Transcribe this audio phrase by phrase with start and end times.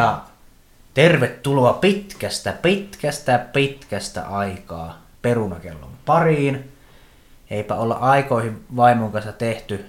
[0.00, 0.20] Ja
[0.94, 6.72] tervetuloa pitkästä, pitkästä, pitkästä aikaa perunakellon pariin.
[7.50, 9.86] Eipä olla aikoihin vaimon kanssa tehty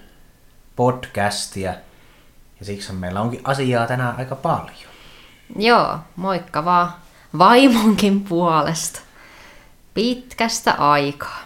[0.76, 1.74] podcastia.
[2.60, 4.92] Ja siksi meillä onkin asiaa tänään aika paljon.
[5.56, 6.94] Joo, moikka vaan
[7.38, 9.00] vaimonkin puolesta.
[9.94, 11.40] Pitkästä aikaa.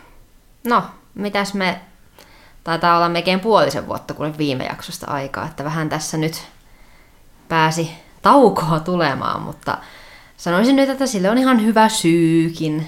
[0.64, 0.84] No,
[1.16, 1.82] mitäs me...
[2.64, 6.48] Taitaa olla melkein puolisen vuotta kuin viime jaksosta aikaa, että vähän tässä nyt
[7.50, 9.78] pääsi taukoa tulemaan, mutta
[10.38, 12.88] sanoisin nyt, että sille on ihan hyvä syykin,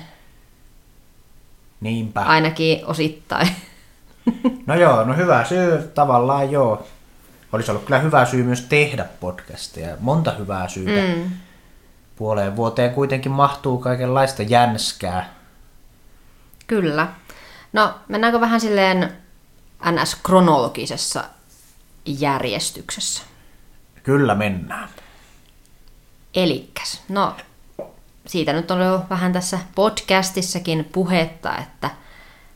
[1.81, 2.21] Niinpä.
[2.21, 3.47] ainakin osittain.
[4.65, 6.87] No joo, no hyvä syy tavallaan joo.
[7.53, 9.87] Olisi ollut kyllä hyvä syy myös tehdä podcastia.
[9.99, 11.15] Monta hyvää syytä.
[11.15, 11.29] Mm.
[12.15, 15.33] Puoleen vuoteen kuitenkin mahtuu kaikenlaista jänskää.
[16.67, 17.07] Kyllä.
[17.73, 19.13] No, mennäänkö vähän silleen
[19.85, 21.23] NS-kronologisessa
[22.05, 23.23] järjestyksessä?
[24.03, 24.89] Kyllä mennään.
[26.33, 27.35] Elikkäs, no
[28.25, 31.89] siitä nyt on jo vähän tässä podcastissakin puhetta, että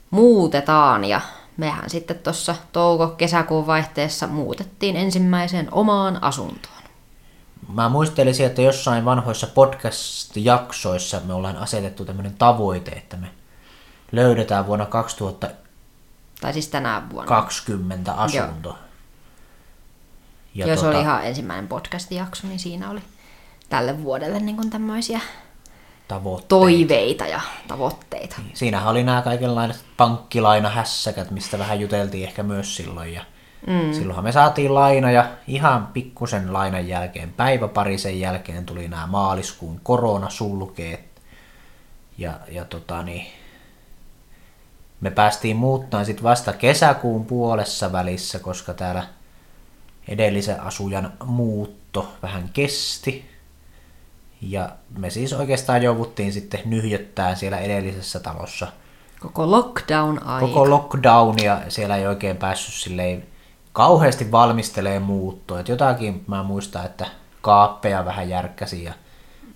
[0.10, 1.22] muutetaan ja
[1.58, 6.82] mehän sitten tuossa touko-kesäkuun vaihteessa muutettiin ensimmäiseen omaan asuntoon.
[7.74, 13.28] Mä muistelisin, että jossain vanhoissa podcast-jaksoissa me ollaan asetettu tämmöinen tavoite, että me
[14.12, 15.62] löydetään vuonna 2020
[16.42, 17.28] Tai siis tänä vuonna.
[18.14, 18.78] asunto.
[20.56, 20.92] Ja Jos tota...
[20.92, 23.02] oli ihan ensimmäinen podcast-jakso, niin siinä oli
[23.72, 25.20] tälle vuodelle niin kuin tämmöisiä
[26.08, 26.48] tavoitteita.
[26.48, 28.36] toiveita ja tavoitteita.
[28.54, 33.14] Siinähän oli nämä kaikenlaiset pankkilainahässäkät, mistä vähän juteltiin ehkä myös silloin.
[33.14, 33.22] Ja
[33.68, 33.94] mm.
[33.94, 39.08] Silloinhan me saatiin laina ja ihan pikkusen lainan jälkeen, päivä pari sen jälkeen tuli nämä
[39.08, 41.22] maaliskuun koronasulkeet.
[42.18, 43.26] Ja, ja tota niin,
[45.02, 49.04] me päästiin muuttamaan sitten vasta kesäkuun puolessa välissä, koska täällä
[50.08, 53.31] edellisen asujan muutto vähän kesti.
[54.42, 58.68] Ja me siis oikeastaan jouduttiin sitten nyhjöttää siellä edellisessä talossa.
[59.20, 60.48] Koko lockdown aika.
[60.48, 63.24] Koko lockdown ja siellä ei oikein päässyt silleen
[63.74, 65.60] kauheasti valmistelee muuttoa.
[65.60, 67.06] Et jotakin mä muistan, että
[67.42, 68.94] kaappeja vähän järkkäsi ja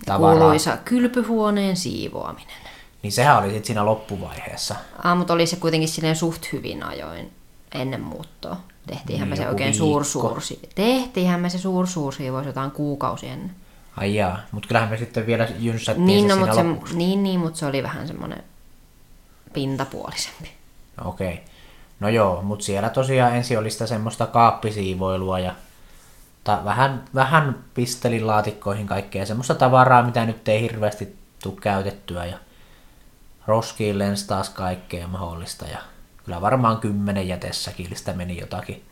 [0.06, 0.38] tavaraa.
[0.38, 2.56] Kuuluisa kylpyhuoneen siivoaminen.
[3.02, 4.74] Niin sehän oli sitten siinä loppuvaiheessa.
[5.04, 7.32] Aamut oli se kuitenkin silleen suht hyvin ajoin
[7.74, 8.56] ennen muuttoa.
[8.86, 9.86] Tehtiinhän Niin, me se joku oikein viikko.
[9.86, 10.60] suur suursi.
[10.74, 13.54] Tehtiinhän me se suur suursiivous jotain kuukausi ennen.
[13.96, 17.22] Ai jaa, mutta kyllähän me sitten vielä jynssättiin Niin, se no, siinä mutta se, niin,
[17.22, 18.44] niin, mutta se oli vähän semmoinen
[19.52, 20.50] pintapuolisempi.
[21.04, 21.32] Okei.
[21.32, 21.44] Okay.
[22.00, 25.54] No joo, mutta siellä tosiaan ensin oli sitä semmoista kaappisiivoilua ja
[26.44, 32.38] ta- vähän, vähän pistelin laatikkoihin kaikkea semmoista tavaraa, mitä nyt ei hirveästi tule käytettyä ja
[33.46, 35.78] roskiin lensi taas kaikkea mahdollista ja
[36.24, 38.84] kyllä varmaan kymmenen jätesäkillistä meni jotakin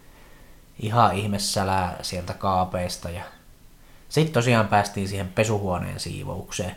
[0.80, 3.22] ihan ihmessälää sieltä kaapeista ja
[4.14, 6.76] sitten tosiaan päästiin siihen pesuhuoneen siivoukseen.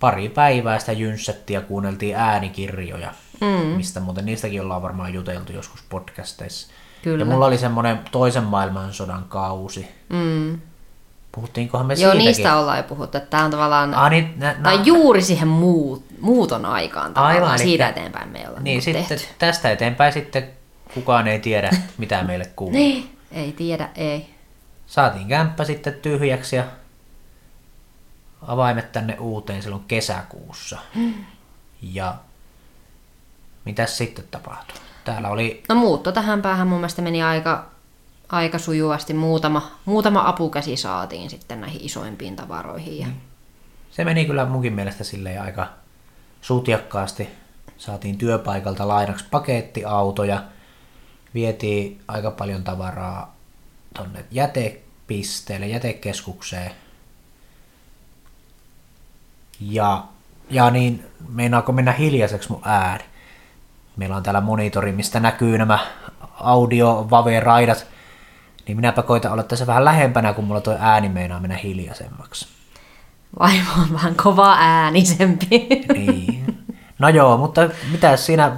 [0.00, 3.46] Pari päivää sitä jynssättiin ja kuunneltiin äänikirjoja, mm.
[3.66, 6.68] mistä muuten niistäkin ollaan varmaan juteltu joskus podcasteissa.
[7.02, 7.18] Kyllä.
[7.22, 9.88] Ja mulla oli semmoinen toisen maailmansodan kausi.
[10.08, 10.60] Mm.
[11.32, 12.24] Puhuttiinkohan me Joo, siitäkin?
[12.24, 13.94] niistä ollaan jo puhuttu, että tämä on tavallaan...
[13.94, 17.42] Ah, niin, nä, tai nä- juuri siihen muut, muuton aikaan tavallaan.
[17.42, 19.26] Aivan, Siitä elikkä- eteenpäin me ei olla Niin, niin sitten tehty.
[19.38, 20.48] tästä eteenpäin sitten
[20.94, 22.72] kukaan ei tiedä, mitä meille kuuluu.
[22.74, 24.35] Niin, ei tiedä, ei.
[24.86, 26.64] Saatiin kämppä sitten tyhjäksi ja
[28.42, 30.78] avaimet tänne uuteen silloin kesäkuussa.
[31.82, 32.14] Ja
[33.64, 34.76] mitäs sitten tapahtui?
[35.04, 37.66] Täällä oli, No muutto tähän päähän mun mielestä meni aika,
[38.28, 39.14] aika sujuvasti.
[39.14, 42.98] Muutama, muutama apukäsi saatiin sitten näihin isoimpiin tavaroihin.
[42.98, 43.06] Ja...
[43.90, 45.68] se meni kyllä munkin mielestä silleen aika
[46.40, 47.28] sutjakkaasti.
[47.78, 50.42] Saatiin työpaikalta lainaksi pakettiautoja,
[51.34, 53.35] vietiin aika paljon tavaraa
[53.96, 56.70] tonne jätepisteelle, jätekeskukseen.
[59.60, 60.04] Ja,
[60.50, 63.04] ja niin, meinaako mennä hiljaiseksi mun ääni?
[63.96, 65.78] Meillä on täällä monitori, mistä näkyy nämä
[66.40, 67.08] audio
[67.40, 67.86] raidat
[68.66, 72.48] Niin minäpä koitan olla tässä vähän lähempänä, kun mulla tuo ääni meinaa mennä hiljaisemmaksi.
[73.38, 75.68] Vaimo on vähän kova äänisempi.
[75.94, 76.66] Niin.
[76.98, 77.60] No joo, mutta
[77.92, 78.56] mitä siinä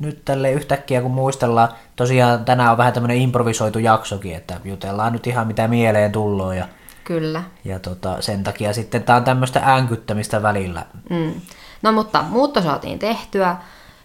[0.00, 5.26] nyt tälle yhtäkkiä kun muistellaan, tosiaan tänään on vähän tämmöinen improvisoitu jaksokin, että jutellaan nyt
[5.26, 6.68] ihan mitä mieleen tulloo ja,
[7.04, 7.42] Kyllä.
[7.64, 10.86] ja tota, sen takia sitten tää on tämmöistä äänkyttämistä välillä.
[11.10, 11.34] Mm.
[11.82, 13.56] No mutta muutto saatiin tehtyä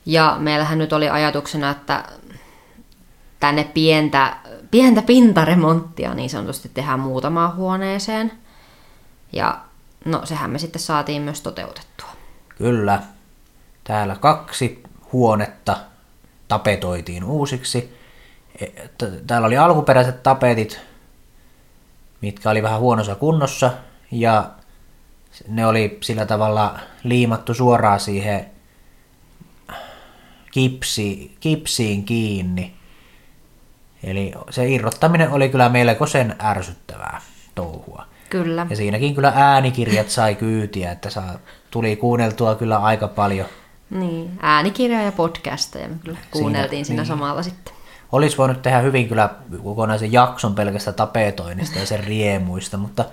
[0.06, 2.04] ja meillähän nyt oli ajatuksena, että
[3.40, 4.38] tänne pientä,
[4.72, 8.32] pientä pintaremonttia niin sanotusti tehdään muutamaan huoneeseen.
[9.34, 9.58] Ja
[10.06, 12.10] no sehän me sitten saatiin myös toteutettua.
[12.58, 13.02] Kyllä,
[13.84, 14.84] täällä kaksi
[15.16, 15.78] huonetta
[16.48, 17.98] tapetoitiin uusiksi.
[18.62, 18.66] E,
[19.28, 20.82] Täällä oli alkuperäiset tapetit,
[22.22, 23.72] mitkä oli vähän huonossa kunnossa
[24.12, 24.52] ja
[25.48, 28.46] ne oli sillä tavalla liimattu suoraan siihen
[30.52, 32.76] kipsi, kipsiin kiinni.
[34.04, 37.22] Eli se irrottaminen oli kyllä melkoisen ärsyttävää
[37.56, 38.06] touhua.
[38.30, 38.68] Kyllä.
[38.70, 41.40] Ja siinäkin kyllä äänikirjat sai kyytiä, että saa,
[41.72, 43.48] tuli kuunneltua kyllä aika paljon.
[43.90, 47.06] Niin, äänikirjoja ja podcasteja me kyllä kuunneltiin siinä, niin.
[47.06, 47.74] siinä samalla sitten.
[48.12, 49.30] Olisi voinut tehdä hyvin kyllä
[49.64, 53.06] kokonaisen jakson pelkästä tapetoinnista ja sen riemuista, mutta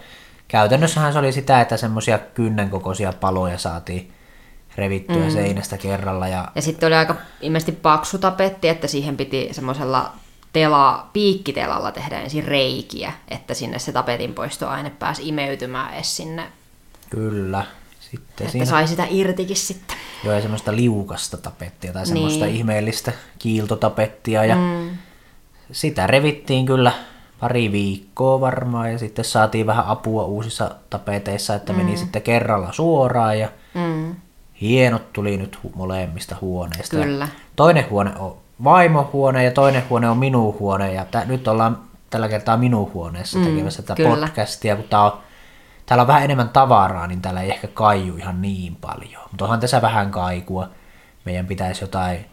[0.48, 4.12] käytännössähän se oli sitä, että semmoisia kynnenkokoisia paloja saatiin
[4.76, 5.30] revittyä mm.
[5.30, 6.28] seinästä kerralla.
[6.28, 6.48] Ja...
[6.54, 10.12] Ja sitten oli aika ilmeisesti paksu tapetti, että siihen piti semmoisella
[10.52, 16.44] tela, piikkitelalla tehdä ensin reikiä, että sinne se tapetin poistoaine pääsi imeytymään edes sinne.
[17.10, 17.64] Kyllä.
[18.00, 18.66] Sitten että siinä...
[18.66, 19.91] sai sitä irtikin sitten.
[20.24, 22.56] Joo, ja semmoista liukasta tapettia tai semmoista niin.
[22.56, 24.44] ihmeellistä kiiltotapettia.
[24.44, 24.90] Ja mm.
[25.72, 26.92] sitä revittiin kyllä
[27.40, 31.78] pari viikkoa varmaan ja sitten saatiin vähän apua uusissa tapeteissa, että mm.
[31.78, 34.14] meni sitten kerralla suoraan ja mm.
[34.60, 36.96] hienot tuli nyt molemmista huoneista.
[36.96, 37.28] Kyllä.
[37.56, 41.78] toinen huone on vaimohuone ja toinen huone on minun huone ja t- nyt ollaan
[42.10, 44.26] tällä kertaa minun huoneessa mm, tekemässä tätä kyllä.
[44.26, 45.12] podcastia, kun tää on,
[45.92, 49.22] täällä on vähän enemmän tavaraa, niin täällä ei ehkä kaiju ihan niin paljon.
[49.30, 50.68] Mutta onhan tässä vähän kaikua.
[51.24, 52.26] Meidän pitäisi jotain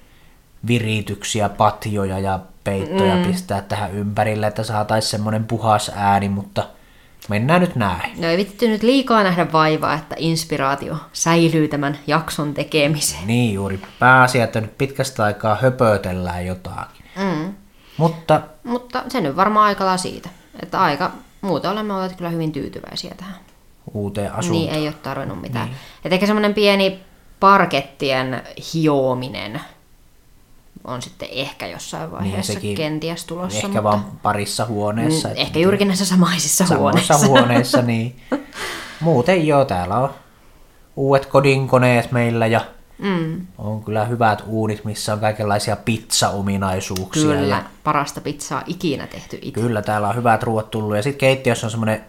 [0.67, 3.23] virityksiä, patjoja ja peittoja mm.
[3.23, 6.67] pistää tähän ympärille, että saataisiin semmoinen puhas ääni, mutta
[7.29, 8.21] mennään nyt näin.
[8.21, 13.27] No ei vitty nyt liikaa nähdä vaivaa, että inspiraatio säilyy tämän jakson tekemiseen.
[13.27, 17.05] Niin juuri, pääasia, että nyt pitkästä aikaa höpötellään jotakin.
[17.15, 17.53] Mm.
[17.97, 20.29] Mutta, Mutta se nyt varmaan aikala siitä,
[20.61, 21.11] että aika,
[21.41, 23.48] muuten olemme olleet kyllä hyvin tyytyväisiä tähän.
[23.93, 24.65] Uuteen asuntoon.
[24.65, 25.65] Niin, ei ole tarvinnut mitään.
[25.67, 25.77] Niin.
[26.05, 26.99] Et ehkä semmoinen pieni
[27.39, 28.41] parkettien
[28.73, 29.61] hiominen
[30.83, 33.57] on sitten ehkä jossain vaiheessa sekin kenties tulossa.
[33.57, 33.83] Ehkä mutta...
[33.83, 35.27] vaan parissa huoneessa.
[35.27, 37.17] Mm, ehkä juurikin näissä samaisissa huoneissa.
[37.27, 38.15] huoneissa, niin.
[38.99, 40.09] Muuten joo, täällä on
[40.95, 42.61] uudet kodinkoneet meillä ja
[42.99, 47.23] Mm, on kyllä hyvät uunit, missä on kaikenlaisia pizza-ominaisuuksia.
[47.23, 49.61] kyllä, Ja parasta pizzaa ikinä tehty itse.
[49.61, 50.95] kyllä, täällä on hyvät ruoat tullut.
[50.95, 52.05] Ja sitten keittiössä on semmoinen,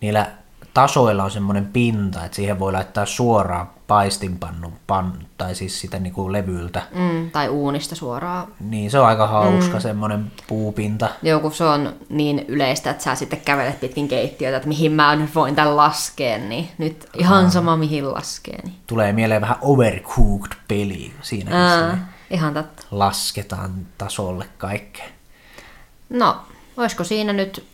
[0.00, 0.30] niillä
[0.74, 6.32] tasoilla on semmoinen pinta, että siihen voi laittaa suoraan paistinpannun, pan, tai siis sitä niinku
[6.32, 6.82] levyltä.
[6.94, 8.48] Mm, tai uunista suoraan.
[8.60, 9.80] Niin se on aika hauska mm.
[9.80, 11.08] semmoinen puupinta.
[11.22, 15.16] Joo, kun se on niin yleistä, että sä sitten kävelet pitkin keittiötä, että mihin mä
[15.16, 18.60] nyt voin tämän laskea, niin nyt ihan sama mihin laskee.
[18.64, 18.76] Niin.
[18.86, 21.60] Tulee mieleen vähän overcooked peli siinäkin.
[21.60, 22.82] Ää, ihan totta.
[22.90, 25.06] lasketaan tasolle kaikkea.
[26.08, 26.36] No,
[26.76, 27.66] olisiko siinä nyt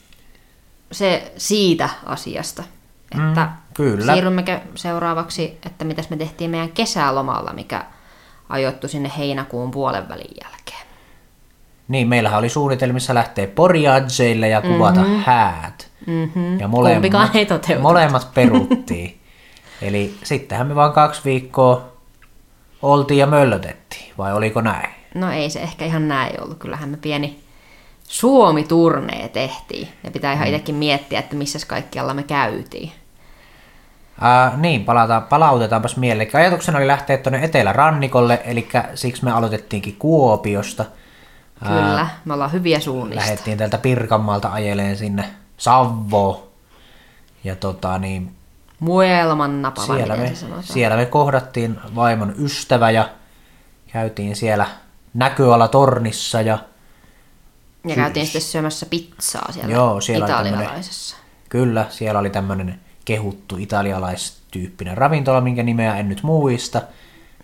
[0.92, 2.64] se siitä asiasta,
[3.14, 4.12] että Mm, kyllä.
[4.12, 7.84] siirrymmekö seuraavaksi, että mitäs me tehtiin meidän kesälomalla, mikä
[8.48, 10.86] ajoittu sinne heinäkuun puolen välin jälkeen.
[11.88, 15.22] Niin, meillähän oli suunnitelmissa lähteä Poriadzeille ja kuvata mm-hmm.
[15.26, 15.88] häät.
[16.06, 16.60] Mm-hmm.
[16.60, 17.82] Ja Kumpikaan ei toteutunut.
[17.82, 19.20] molemmat peruttiin.
[19.82, 21.88] Eli sittenhän me vaan kaksi viikkoa
[22.82, 24.90] oltiin ja möllötettiin, vai oliko näin?
[25.14, 26.58] No ei se ehkä ihan näin ollut.
[26.58, 27.40] Kyllähän me pieni
[28.08, 29.88] Suomi-turnee tehtiin.
[30.04, 32.92] Ja pitää ihan itsekin miettiä, että missä kaikkialla me käytiin.
[34.20, 36.30] Ää, niin, palataan, palautetaanpas mieleen.
[36.34, 40.84] Ajatuksena oli lähteä tuonne etelärannikolle, eli siksi me aloitettiinkin Kuopiosta.
[41.66, 43.20] Kyllä, me ollaan hyviä suunnista.
[43.20, 45.24] Lähdettiin täältä Pirkanmaalta ajeleen sinne
[45.56, 46.42] Savvoon.
[47.44, 48.36] Ja tota niin,
[48.80, 53.08] Muelman napava, siellä me, siellä me kohdattiin vaimon ystävä ja
[53.92, 54.66] käytiin siellä
[55.14, 56.40] näköala tornissa
[57.88, 61.16] ja Ja käytiin sitten syömässä pizzaa siellä, Joo, siellä oli italialaisessa.
[61.48, 66.82] Kyllä, siellä oli tämmöinen kehuttu italialaistyyppinen ravintola, minkä nimeä en nyt muista.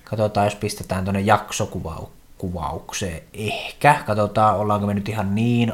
[0.05, 3.23] Katsotaan, jos pistetään tuonne jaksokuvaukseen.
[3.35, 3.97] Ehkä.
[4.07, 5.73] Katsotaan, ollaanko me nyt ihan niin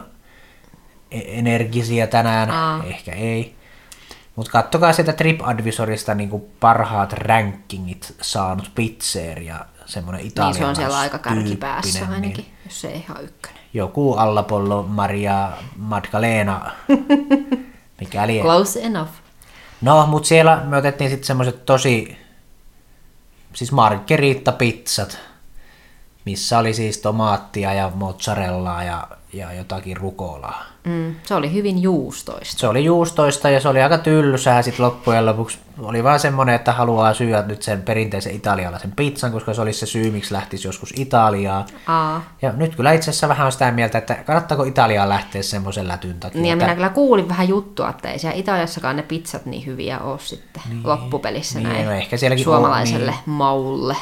[1.11, 2.51] e- energisiä tänään.
[2.51, 2.85] Aa.
[2.85, 3.55] Ehkä ei.
[4.37, 11.01] Mutta kattokaa sieltä TripAdvisorista niin parhaat rankingit saanut pizzeria, semmoinen Niin se on siellä italialaistyyppinen.
[11.01, 13.58] aika kärkipäässä niin ainakin, jos se ei ihan ykkönen.
[13.75, 16.71] Joku Allapollo Maria Magdalena,
[18.01, 19.11] mikäli Close enough.
[19.81, 22.19] No, mutta siellä me otettiin sitten semmoiset tosi,
[23.53, 25.19] siis margherita-pizzat,
[26.29, 30.65] missä oli siis tomaattia ja mozzarellaa ja, ja jotakin rukolaa.
[30.85, 32.61] Mm, se oli hyvin juustoista.
[32.61, 35.59] Se oli juustoista ja se oli aika tyllysää sitten loppujen lopuksi.
[35.79, 39.87] Oli vaan semmoinen, että haluaa syödä nyt sen perinteisen italialaisen pizzan, koska se olisi se
[39.87, 41.65] syy, miksi lähtisi joskus Italiaan.
[41.87, 42.25] Aa.
[42.43, 46.21] Ja nyt kyllä itse asiassa vähän on sitä mieltä, että kannattaako Italiaan lähteä semmoisen lätyn
[46.21, 46.41] takia.
[46.41, 49.99] Niin ja minä kyllä kuulin vähän juttua, että ei siellä Italiassakaan ne pizzat niin hyviä
[49.99, 53.21] ole sitten niin, loppupelissä niin, näin no ehkä sielläkin on, suomalaiselle niin.
[53.27, 53.97] maulle.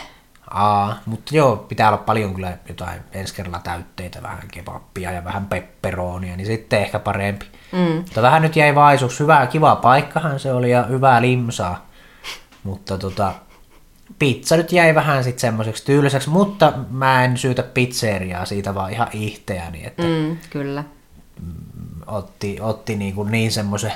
[0.51, 5.47] Aa, mutta joo, pitää olla paljon kyllä jotain ensi kerralla täytteitä, vähän kebappia ja vähän
[5.47, 7.47] pepperonia, niin sitten ehkä parempi.
[7.73, 7.79] Mm.
[7.97, 9.21] Mutta vähän nyt jäi vaisuksi.
[9.21, 11.87] Hyvä, kiva paikkahan se oli ja hyvää limsaa.
[12.65, 13.33] Mutta tota,
[14.19, 19.09] pizza nyt jäi vähän sitten semmoiseksi tyyliseksi, mutta mä en syytä pizzeriaa siitä vaan ihan
[19.13, 20.85] ihteäni, että Mm, kyllä.
[22.07, 23.93] otti, otti niin, kuin niin semmoisen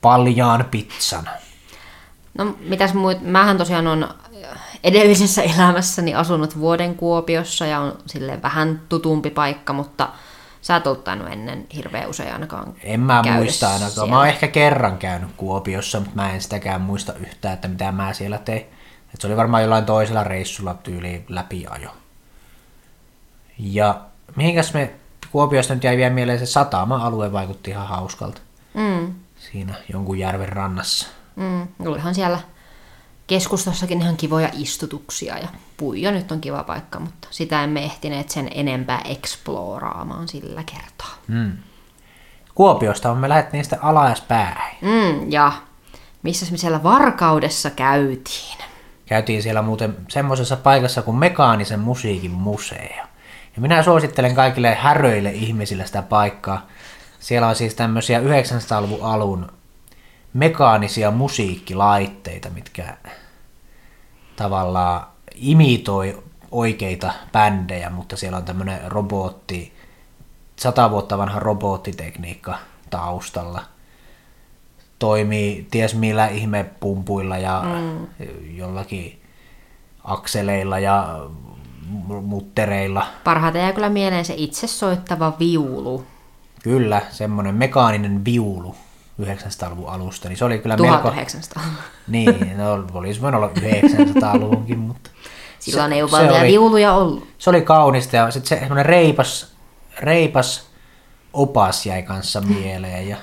[0.00, 1.28] paljaan pizzan.
[2.38, 4.08] No mitäs muut, mähän tosiaan on
[4.84, 10.08] edellisessä elämässäni asunut vuoden Kuopiossa ja on sille vähän tutumpi paikka, mutta
[10.62, 13.90] sä et ollut ennen hirveän usein ainakaan En mä muista ainakaan.
[13.92, 14.10] siellä.
[14.10, 18.12] Mä oon ehkä kerran käynyt Kuopiossa, mutta mä en sitäkään muista yhtään, että mitä mä
[18.12, 18.66] siellä tein.
[19.14, 21.90] Et se oli varmaan jollain toisella reissulla tyyliin läpiajo.
[23.58, 24.00] Ja
[24.36, 24.90] mihinkäs me
[25.32, 28.40] Kuopiosta nyt jäi vielä mieleen se satama-alue vaikutti ihan hauskalta.
[28.74, 31.08] Mm, Siinä jonkun järven rannassa.
[31.36, 32.38] mm, olihan siellä
[33.28, 38.50] keskustassakin ihan kivoja istutuksia ja Puijo nyt on kiva paikka, mutta sitä emme ehtineet sen
[38.54, 41.14] enempää eksploraamaan sillä kertaa.
[41.28, 41.52] Mm.
[42.54, 44.76] Kuopiosta me lähdettiin sitten alaspäin.
[44.82, 45.52] Mm, ja
[46.22, 48.58] missä me siellä Varkaudessa käytiin?
[49.06, 53.06] Käytiin siellä muuten semmoisessa paikassa kuin Mekaanisen musiikin museo.
[53.56, 56.66] Ja minä suosittelen kaikille häröille ihmisille sitä paikkaa.
[57.20, 59.57] Siellä on siis tämmöisiä 900-luvun alun
[60.34, 62.96] mekaanisia musiikkilaitteita, mitkä
[64.36, 69.72] tavallaan imitoi oikeita bändejä, mutta siellä on tämmöinen robotti,
[70.56, 72.58] sata vuotta vanha robottitekniikka
[72.90, 73.62] taustalla.
[74.98, 78.06] Toimii ties millä ihme pumpuilla ja mm.
[78.56, 79.22] jollakin
[80.04, 81.20] akseleilla ja
[82.22, 83.06] muttereilla.
[83.24, 86.04] Parhaiten jää kyllä mieleen se itse soittava viulu.
[86.62, 88.74] Kyllä, semmoinen mekaaninen viulu
[89.22, 90.98] 900-luvun alusta, niin se oli kyllä melko...
[90.98, 91.62] 1900.
[92.08, 95.10] Niin, no olisi voinut olla 900-luvunkin, mutta...
[95.58, 97.28] Silloin se- ei ole vaan vielä viuluja ollut.
[97.38, 99.52] Se oli kaunista ja sitten se semmoinen reipas,
[100.00, 100.66] reipas
[101.32, 103.16] opas jäi kanssa mieleen ja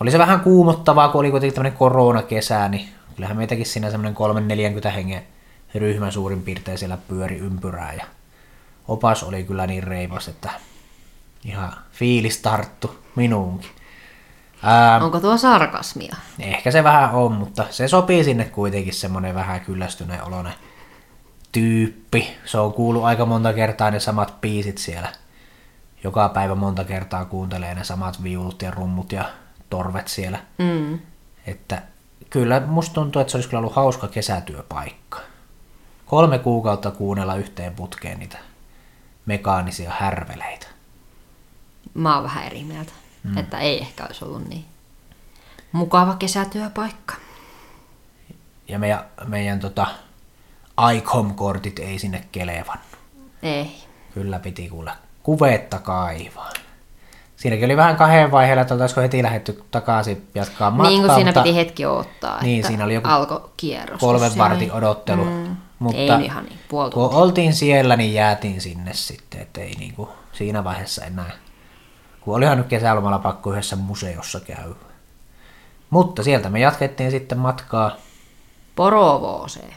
[0.00, 4.16] oli se vähän kuumottavaa, kun oli kuitenkin tämmöinen koronakesä, niin kyllähän meitäkin siinä semmoinen
[4.86, 5.22] 3-40 hengen
[5.74, 8.04] ryhmä suurin piirtein siellä pyöri ympyrää ja
[8.88, 10.50] opas oli kyllä niin reipas, että
[11.44, 13.70] ihan fiilis tarttu minuunkin.
[14.62, 16.16] Ää, Onko tuo sarkasmia?
[16.38, 20.54] Ehkä se vähän on, mutta se sopii sinne kuitenkin semmoinen vähän kyllästyneen oloinen
[21.52, 22.36] tyyppi.
[22.44, 25.08] Se on kuullut aika monta kertaa ne samat biisit siellä.
[26.04, 29.24] Joka päivä monta kertaa kuuntelee ne samat viulut ja rummut ja
[29.70, 30.38] torvet siellä.
[30.58, 30.98] Mm.
[31.46, 31.82] Että
[32.30, 35.20] kyllä musta tuntuu, että se olisi kyllä ollut hauska kesätyöpaikka.
[36.06, 38.38] Kolme kuukautta kuunnella yhteen putkeen niitä
[39.26, 40.66] mekaanisia härveleitä.
[41.94, 42.92] Mä oon vähän eri mieltä.
[43.22, 43.38] Mm.
[43.38, 44.64] Että ei ehkä olisi ollut niin
[45.72, 47.14] mukava kesätyöpaikka.
[48.68, 49.86] Ja meidän, meidän tota,
[50.94, 52.86] ICOM-kortit ei sinne kelevannut.
[53.42, 53.76] Ei.
[54.14, 56.50] Kyllä piti kuule kuvetta kaivaa.
[57.36, 60.90] Siinäkin oli vähän kahden vaiheella, että oltaisiko heti lähdetty takaisin jatkaa matkaa.
[60.90, 64.00] niin kuin siinä mutta piti hetki odottaa, Niin, että siinä oli joku alkoi kierros.
[64.00, 65.24] kolmen vartin odottelu.
[65.24, 65.56] Mm.
[65.78, 70.64] Mutta Ei ihan niin, kun oltiin siellä, niin jäätiin sinne sitten, että ei niinku siinä
[70.64, 71.30] vaiheessa enää.
[72.20, 74.74] Kun olihan nyt kesälomalla pakko yhdessä museossa käydä.
[75.90, 77.96] Mutta sieltä me jatkettiin sitten matkaa
[78.76, 79.74] Porovooseen.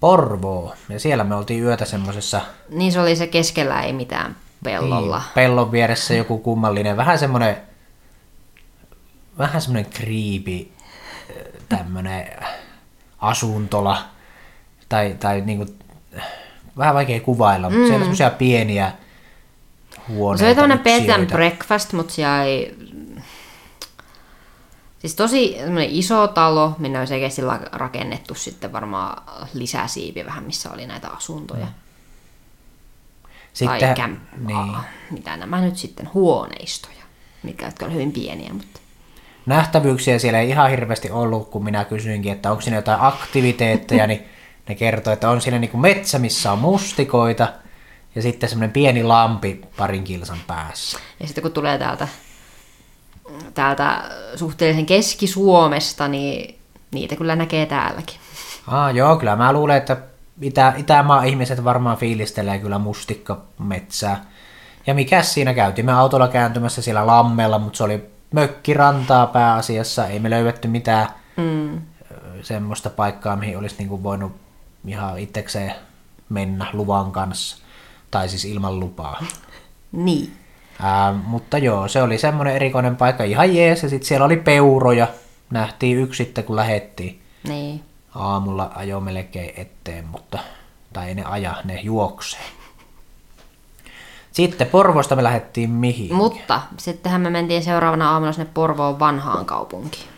[0.00, 0.76] Porvoon.
[0.88, 5.18] Ja siellä me oltiin yötä semmoisessa Niin se oli se keskellä ei mitään pellolla.
[5.18, 7.56] Niin, pellon vieressä joku kummallinen, vähän semmoinen,
[9.38, 10.72] vähän semmoinen kriipi,
[11.68, 12.30] tämmöinen
[13.18, 14.02] asuntola,
[14.88, 15.66] tai, tai niinku,
[16.78, 18.92] vähän vaikea kuvailla, mutta siellä on semmoisia pieniä
[20.08, 20.38] huoneita.
[20.38, 22.76] Se oli tämmöinen bed and breakfast, mutta siellä ei...
[24.98, 25.56] Siis tosi
[25.88, 29.22] iso talo, minne olisi oikeasti rakennettu sitten varmaan
[29.54, 31.66] lisäsiipi vähän, missä oli näitä asuntoja.
[31.66, 31.72] tai
[33.52, 34.38] Sitten, kämppää.
[34.46, 34.76] niin,
[35.10, 37.02] Mitä nämä nyt sitten, huoneistoja,
[37.42, 38.80] mitkä jotka on hyvin pieniä, mutta
[39.46, 44.24] nähtävyyksiä siellä ei ihan hirveästi ollut, kun minä kysyinkin, että onko siinä jotain aktiviteetteja, niin
[44.68, 47.52] ne kertoi, että on siinä niinku metsä, missä on mustikoita,
[48.18, 50.98] ja sitten semmoinen pieni lampi parin kilsan päässä.
[51.20, 52.08] Ja sitten kun tulee täältä,
[53.54, 54.04] täältä
[54.36, 56.58] suhteellisen Keski-Suomesta, niin
[56.90, 58.16] niitä kyllä näkee täälläkin.
[58.66, 59.96] Ah, joo, kyllä mä luulen, että
[60.42, 64.24] Itä, Itämaan ihmiset varmaan fiilistelee kyllä mustikkametsää.
[64.86, 65.86] Ja mikä siinä käytiin?
[65.86, 70.06] Me autolla kääntymässä siellä lammella, mutta se oli mökkirantaa pääasiassa.
[70.06, 71.80] Ei me löydetty mitään Mm.
[72.42, 74.32] semmoista paikkaa, mihin olisi niinku voinut
[74.86, 75.74] ihan itsekseen
[76.28, 77.56] mennä luvan kanssa.
[78.10, 79.24] Tai siis ilman lupaa.
[79.92, 80.32] Niin.
[80.82, 83.82] Ää, mutta joo, se oli semmoinen erikoinen paikka, ihan jees.
[83.82, 85.08] Ja sitten siellä oli peuroja.
[85.50, 87.22] Nähtiin yksi sitten, kun lähettiin.
[87.48, 87.84] Niin.
[88.14, 90.38] Aamulla ajo melkein eteen, mutta
[90.92, 92.40] Tai ei ne aja, ne juoksee.
[94.32, 96.14] Sitten Porvosta me lähdettiin mihin?
[96.14, 100.08] Mutta sittenhän me mentiin seuraavana aamuna sinne Porvoon vanhaan kaupunkiin,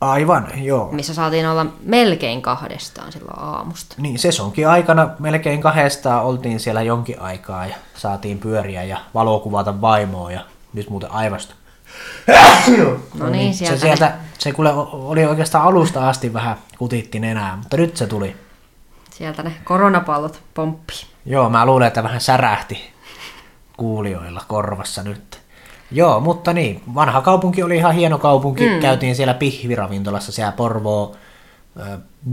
[0.00, 0.88] Aivan, joo.
[0.92, 3.94] missä saatiin olla melkein kahdestaan silloin aamusta.
[3.98, 10.32] Niin, sesonkin aikana melkein kahdestaan oltiin siellä jonkin aikaa ja saatiin pyöriä ja valokuvata vaimoa
[10.32, 10.40] ja
[10.72, 11.54] nyt muuten aivasta.
[13.18, 17.76] No niin, se, sieltä, sieltä, se kuule oli oikeastaan alusta asti vähän kutitti nenää, mutta
[17.76, 18.36] nyt se tuli.
[19.10, 20.92] sieltä ne koronapallot pomppi.
[21.26, 22.92] Joo, mä luulen, että vähän särähti
[23.76, 25.29] kuulijoilla korvassa nyt.
[25.90, 28.68] Joo, mutta niin, vanha kaupunki oli ihan hieno kaupunki.
[28.68, 28.80] Mm.
[28.80, 31.16] Käytiin siellä pihviravintolassa siellä Porvoo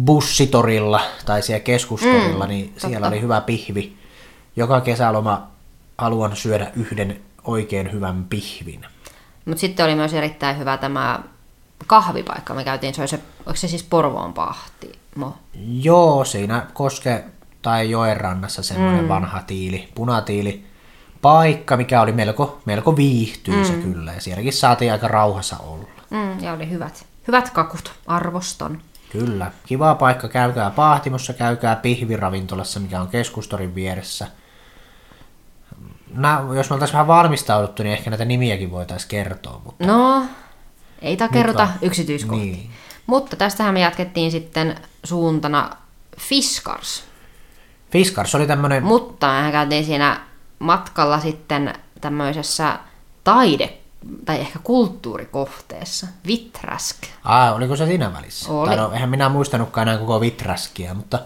[0.05, 2.87] bussitorilla tai siellä keskustorilla, mm, niin totta.
[2.87, 3.97] siellä oli hyvä pihvi.
[4.55, 5.47] Joka kesäloma
[5.97, 8.85] haluan syödä yhden oikein hyvän pihvin.
[9.45, 11.19] Mutta sitten oli myös erittäin hyvä tämä
[11.87, 12.53] kahvipaikka.
[12.53, 14.91] Me käytiin, se oli se, onko se siis Porvoon pahti?
[15.15, 15.37] Mo.
[15.81, 17.23] Joo, siinä Koske
[17.61, 19.07] tai joen rannassa semmoinen mm.
[19.07, 20.66] vanha tiili, punatiili
[21.27, 23.81] paikka, mikä oli melko, melko viihtyisä mm.
[23.81, 24.13] kyllä.
[24.13, 25.87] Ja sielläkin saatiin aika rauhassa olla.
[26.09, 28.81] Mm, ja oli hyvät, hyvät kakut, arvoston.
[29.11, 34.27] Kyllä, kiva paikka, käykää Pahtimossa, käykää pihviravintolassa, mikä on keskustorin vieressä.
[36.13, 39.61] Nää, jos me oltaisiin vähän valmistauduttu, niin ehkä näitä nimiäkin voitaisiin kertoa.
[39.65, 39.85] Mutta...
[39.85, 40.25] No,
[41.01, 41.79] ei takerrota Nyt vaan.
[41.81, 42.51] yksityiskohtiin.
[42.51, 42.71] Niin.
[43.07, 45.69] Mutta tästähän me jatkettiin sitten suuntana
[46.19, 47.03] Fiskars.
[47.91, 50.26] Fiskars oli tämmöinen, Mutta mehän käytiin siinä
[50.59, 52.79] matkalla sitten tämmöisessä
[53.23, 53.77] taide-
[54.25, 56.95] tai ehkä kulttuurikohteessa, Vitrask.
[57.23, 58.51] Aa, oliko se siinä välissä?
[58.51, 58.67] Oli.
[58.67, 61.19] Tai no, eihän minä muistanutkaan enää koko Vitraskia, mutta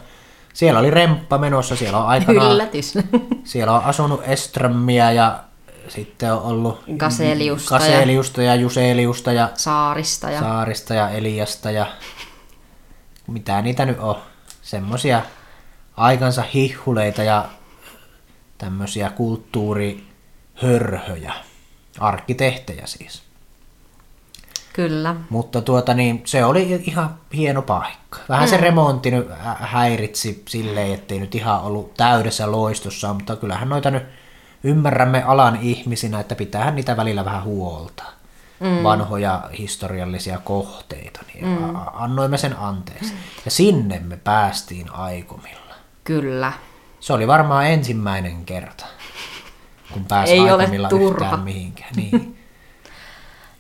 [0.54, 2.94] siellä oli remppa menossa, siellä on aikanaan, Yllätys.
[3.44, 5.44] siellä on asunut Eströmmiä ja
[5.88, 11.86] sitten on ollut Gaseliusta ja Kaseliusta ja Juseliusta ja Saarista ja Saarista ja Eliasta ja
[13.28, 14.16] mitä niitä nyt on.
[14.62, 15.22] Semmosia
[15.98, 17.46] aikansa hihhuleita ja
[18.62, 21.34] tämmöisiä kulttuurihörhöjä,
[22.00, 23.24] arkkitehtejä siis.
[24.74, 25.16] kyllä.
[25.30, 28.20] Mutta tuota niin, se oli ihan hieno paikka.
[28.30, 33.70] Vähän se remontti nyt hä- häiritsi silleen, ettei nyt ihan ollut täydessä loistossa, mutta kyllähän
[33.70, 34.04] noita nyt
[34.64, 38.04] ymmärrämme alan ihmisinä, että pitäähän niitä välillä vähän huolta.
[38.60, 38.84] Mm.
[38.84, 41.76] Vanhoja historiallisia kohteita, niin mm.
[41.94, 43.14] annoimme sen anteeksi.
[43.46, 45.76] Ja sinne me päästiin aikomilla.
[46.04, 46.54] Kyllä.
[47.02, 48.86] Se oli varmaan ensimmäinen kerta,
[49.94, 51.26] kun pääsi Ei ole aikomilla turha.
[51.26, 51.90] yhtään mihinkään.
[51.96, 52.38] Niin.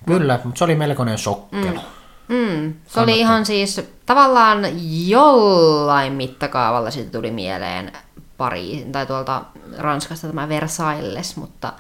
[0.08, 1.82] Kyllä, mutta se oli melkoinen sokkelo.
[2.28, 4.60] Mm, se oli ihan siis tavallaan
[5.08, 7.92] jollain mittakaavalla siitä tuli mieleen
[8.38, 9.44] pari, tai tuolta
[9.78, 11.74] Ranskasta tämä Versailles, mutta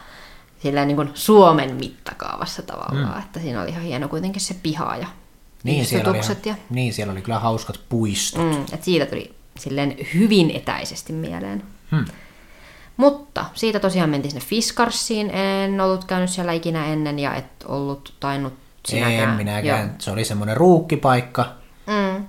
[0.63, 3.19] sillä niin kuin Suomen mittakaavassa tavallaan, mm.
[3.23, 5.07] että siinä oli ihan hieno kuitenkin se piha ja
[5.63, 8.43] Niin siellä, oli, ja niin, siellä oli kyllä hauskat puistot.
[8.43, 11.63] mm, että siitä tuli silleen hyvin etäisesti mieleen.
[11.91, 12.05] Hmm.
[12.97, 18.13] Mutta siitä tosiaan mentiin sinne Fiskarsiin, en ollut käynyt siellä ikinä ennen ja et ollut
[18.19, 18.53] tainnut
[18.85, 19.29] sinäkään.
[19.29, 19.95] En minäkään.
[19.99, 21.45] Se oli semmoinen ruukkipaikka.
[21.87, 22.25] Mm.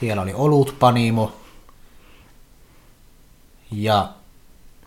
[0.00, 1.32] Siellä oli olutpanimo.
[3.70, 4.08] Ja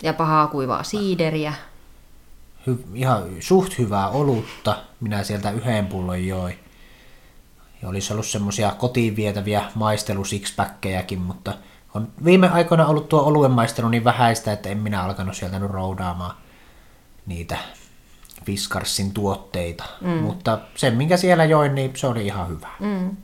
[0.03, 1.53] Ja pahaa kuivaa siideriä.
[2.67, 4.77] hy, ihan suht hyvää olutta.
[4.99, 6.59] Minä sieltä yhden pullon join.
[7.81, 11.53] Ja olisi ollut semmoisia kotiin vietäviä maistelu sixpackkejäkin, mutta
[11.93, 15.71] on viime aikoina ollut tuo oluen maistelu niin vähäistä, että en minä alkanut sieltä nyt
[15.71, 16.35] roudaamaan
[17.25, 17.57] niitä
[18.45, 19.83] Fiskarsin tuotteita.
[20.01, 20.09] Mm.
[20.09, 22.67] Mutta sen, minkä siellä join, niin se oli ihan hyvä.
[22.79, 23.17] Mm.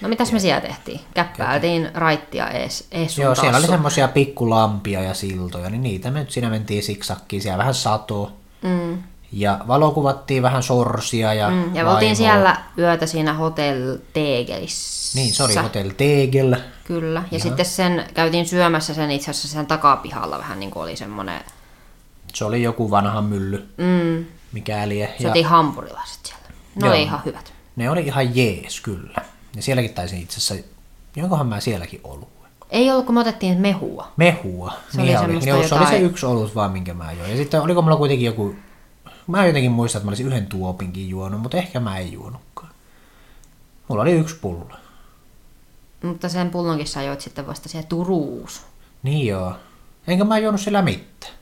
[0.00, 1.00] No mitäs me siellä tehtiin?
[1.14, 6.30] Käppäiltiin raittia ees, ees Joo, siellä oli semmoisia pikkulampia ja siltoja, niin niitä me nyt
[6.30, 7.42] siinä mentiin siksakkiin.
[7.42, 8.32] Siellä vähän sato.
[8.62, 9.02] Mm.
[9.36, 11.74] Ja valokuvattiin vähän sorsia ja Mm.
[11.76, 15.18] Ja me oltiin siellä yötä siinä Hotel Tegelissä.
[15.18, 16.56] Niin, se oli Hotel Tegel.
[16.84, 17.22] Kyllä.
[17.30, 21.40] Ja sitten sen käytiin syömässä sen itse asiassa sen takapihalla vähän niin kuin oli semmoinen,
[22.34, 24.98] Se oli joku vanha mylly, mm, mikäli.
[24.98, 26.44] Ja syötiin hampurilaiset siellä.
[26.74, 26.94] Ne Joo.
[26.94, 27.52] oli ihan hyvät.
[27.76, 29.22] ne oli ihan jees kyllä.
[29.56, 30.68] Ja sielläkin taisin itse asiassa,
[31.16, 32.34] jonkohan mä sielläkin ollut.
[32.70, 34.12] Ei ollut, kun me otettiin mehua.
[34.16, 34.72] Mehua.
[34.90, 37.30] Se oli niin semmoista Joo, se oli se yksi olut vaan, minkä mä join.
[37.30, 38.54] Ja sitten oliko mulla kuitenkin joku...
[39.26, 42.70] Mä jotenkin muistan, että mä olisin yhden tuopinkin juonut, mutta ehkä mä en juonutkaan.
[43.88, 44.72] Mulla oli yksi pullo.
[46.02, 48.62] Mutta sen pullonkin sä joit sitten vasta siellä Turuus.
[49.02, 49.54] Niin joo.
[50.06, 51.32] Enkä mä juonut sillä mitään.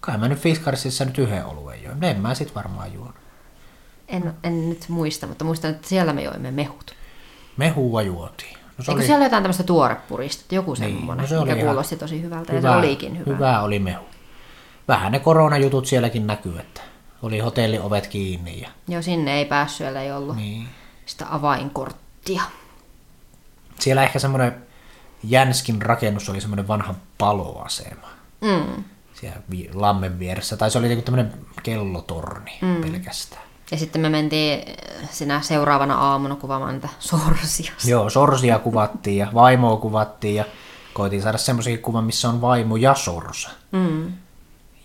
[0.00, 2.04] Kai mä nyt Fiskarsissa nyt yhden oluen join.
[2.04, 3.14] En mä sit varmaan juonut.
[4.08, 6.94] En, en nyt muista, mutta muistan, että siellä me joimme mehut.
[7.56, 8.52] Mehua juotiin.
[8.78, 11.66] No se Eikö oli siellä jotain tämmöistä tuorepurista, joku Niin, semmoinen, no se oli mikä
[11.66, 13.34] kuulosti tosi hyvältä ja se olikin hyvä.
[13.34, 14.04] Hyvä oli mehu.
[14.88, 16.80] Vähän ne koronajutut sielläkin näkyy, että
[17.22, 20.68] oli hotelliovet kiinni ja Joo, sinne ei päässyt, ei ollut niin.
[21.06, 22.42] sitä avainkorttia.
[23.78, 24.70] Siellä ehkä semmoinen
[25.22, 28.08] Jänskin rakennus oli semmoinen vanha paloasema.
[28.40, 28.84] Mm.
[29.14, 29.38] Siellä
[29.74, 30.56] lammen vieressä.
[30.56, 32.80] Tai se oli joku tämmöinen kellotorni mm.
[32.80, 33.42] pelkästään.
[33.70, 34.64] Ja sitten me mentiin
[35.10, 37.72] sinä seuraavana aamuna kuvaamaan niitä sorsia.
[37.84, 40.44] Joo, sorsia kuvattiin ja vaimoa kuvattiin ja
[40.92, 43.50] koitiin saada semmoisen kuvan, missä on vaimo ja sorsa.
[43.72, 44.12] Mm.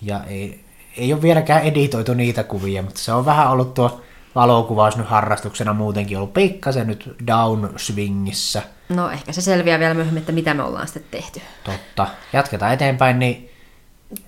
[0.02, 0.65] Ja ei,
[0.98, 4.02] ei ole vieläkään editoitu niitä kuvia, mutta se on vähän ollut tuo
[4.36, 8.62] valokuvaus nyt harrastuksena muutenkin ollut pikkasen nyt downswingissä.
[8.90, 11.42] No ehkä se selviää vielä myöhemmin, että mitä me ollaan sitten tehty.
[11.64, 12.08] Totta.
[12.34, 13.50] Jatketaan eteenpäin, niin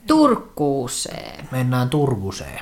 [0.07, 1.47] Turkuuseen.
[1.51, 2.59] mennään Turguseen.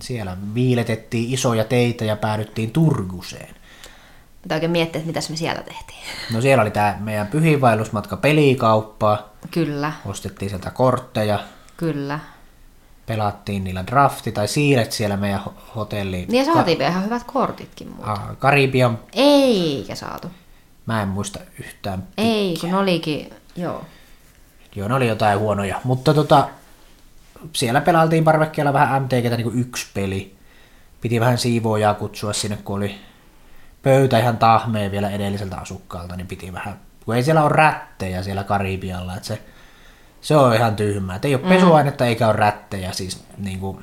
[0.00, 3.54] Siellä viiletettiin isoja teitä ja päädyttiin Turguseen.
[4.42, 5.98] Pitää oikein miettiä, että mitäs me siellä tehtiin.
[6.32, 9.30] No siellä oli tämä meidän pyhiinvaellusmatka pelikauppaa.
[9.50, 11.38] Kyllä, Ostettiin sieltä kortteja,
[11.76, 12.18] kyllä.
[13.06, 16.28] Pelattiin niillä drafti tai siilet siellä meidän ho- hotelliin.
[16.28, 18.12] Niin ja saatiin vielä ihan hyvät kortitkin muuta.
[18.12, 20.30] Ah, Karibian, Eikä saatu.
[20.86, 22.02] mä en muista yhtään.
[22.18, 23.84] Ei, kun olikin, joo.
[24.76, 25.80] Joo, ne oli jotain huonoja.
[25.84, 26.48] Mutta tota,
[27.52, 30.36] siellä pelailtiin parvekkeella vähän MTGtä niin yksi peli.
[31.00, 32.94] Piti vähän siivoojaa kutsua sinne, kun oli
[33.82, 38.44] pöytä ihan tahmeen vielä edelliseltä asukkaalta, niin piti vähän, kun ei siellä ole rättejä siellä
[38.44, 39.42] Karibialla, että se,
[40.20, 41.16] se on ihan tyhmää.
[41.16, 43.78] Että ei ole pesuainetta eikä ole rättejä, siis niin kuin,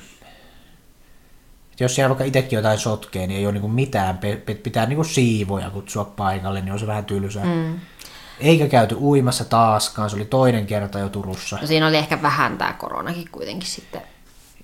[1.79, 4.19] jos siellä vaikka itsekin jotain sotkee, niin ei ole niin kuin mitään,
[4.63, 7.45] pitää niin kuin siivoja kutsua paikalle, niin on se vähän tylsää.
[7.45, 7.79] Mm.
[8.39, 11.57] Eikä käyty uimassa taaskaan, se oli toinen kerta jo Turussa.
[11.61, 14.01] No siinä oli ehkä vähän tää koronakin kuitenkin sitten.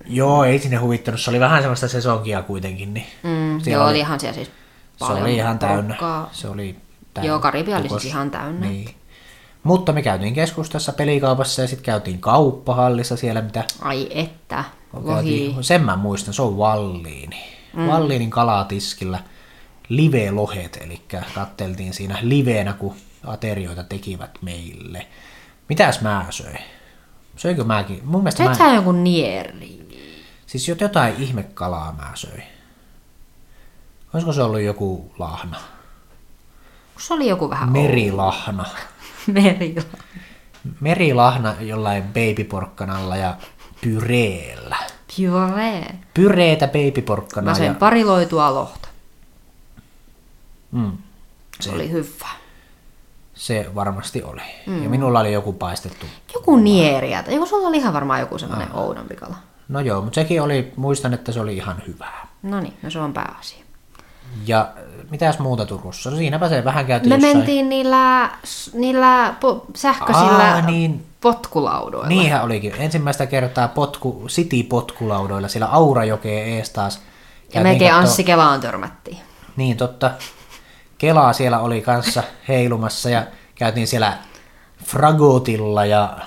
[0.05, 3.91] Joo, ei sinne huvittanut, se oli vähän semmoista sesonkia kuitenkin, niin Mm, Siellä joo, oli-
[3.91, 4.53] olihan siellä siis se
[4.99, 5.97] paljon oli ihan täynnä.
[6.32, 6.75] Se oli
[7.13, 7.27] täynnä.
[7.27, 8.67] Joo, Karibia oli siis ihan täynnä.
[8.67, 8.95] Niin.
[9.69, 15.05] Mutta me käytiin keskustassa pelikaupassa ja sitten käytiin kauppahallissa siellä, mitä Ai että, lohi.
[15.08, 15.63] käytiin.
[15.63, 17.43] Sen mä muistan, se on Valliini.
[17.73, 17.88] Mm.
[17.88, 19.19] Valliinin kalatiskillä
[19.89, 21.01] live-lohet, eli
[21.36, 25.08] katteltiin siinä liveenä, kun aterioita tekivät meille.
[25.69, 26.60] Mitäs mä söin?
[27.36, 28.01] Söinkö mäkin?
[28.03, 28.51] Mun mielestä Sä mä...
[28.51, 29.88] et sä jonkun nieri.
[30.45, 32.43] Siis jot- jotain ihmekalaa mä söin.
[34.13, 35.58] Olisiko se ollut joku lahna?
[36.99, 38.63] Se oli joku vähän Merilahna.
[38.63, 38.98] Merillä.
[40.79, 43.36] Merilahna jollain babyporkkanalla ja
[43.82, 44.77] pyreellä.
[45.17, 45.95] Puree.
[46.13, 47.73] Pyreetä babyporkkanaa Mä söin ja...
[47.73, 48.88] pari loitua lohta.
[50.71, 50.91] Mm,
[51.60, 52.27] Se oli hyvä.
[53.34, 54.41] se varmasti oli.
[54.67, 54.84] Mm.
[54.84, 56.05] Ja minulla oli joku paistettu.
[56.34, 57.23] Joku nieriä.
[57.23, 59.36] Tai joku sulla oli ihan varmaan joku semmoinen oudompi kala.
[59.69, 62.27] No joo, mutta sekin oli, muistan, että se oli ihan hyvää.
[62.43, 63.63] No niin, no se on pääasia.
[64.45, 66.11] Ja äh, mitäs muuta Turussa?
[66.11, 67.37] No siinäpä se vähän käytiin Me jossain...
[67.37, 68.29] mentiin niillä,
[68.73, 71.05] niillä po- sähköisillä Aa, niin.
[71.21, 72.07] potkulaudoilla.
[72.07, 72.73] Niinhän olikin.
[72.79, 76.95] Ensimmäistä kertaa potku, City-potkulaudoilla siellä Aurajokeen ees taas.
[76.95, 77.01] ja
[77.53, 79.17] Käytiin melkein kattoo- Anssi Kelaan törmättiin.
[79.55, 80.11] Niin, totta.
[80.97, 83.23] Kelaa siellä oli kanssa heilumassa ja
[83.55, 84.17] käytiin siellä
[84.85, 86.17] Fragotilla ja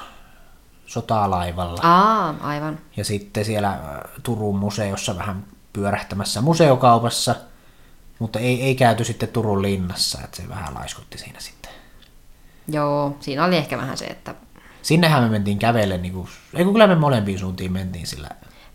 [0.87, 1.81] sotalaivalla.
[1.83, 2.79] Aa, aivan.
[2.97, 3.79] Ja sitten siellä
[4.23, 7.35] Turun museossa vähän pyörähtämässä museokaupassa,
[8.19, 11.73] mutta ei, ei käyty sitten Turun linnassa, että se vähän laiskutti siinä sitten.
[12.69, 14.35] Joo, siinä oli ehkä vähän se, että
[14.83, 18.29] Sinnehän me mentiin kävelle, niin kuin, ei kun kyllä me molempiin suuntiin mentiin sillä.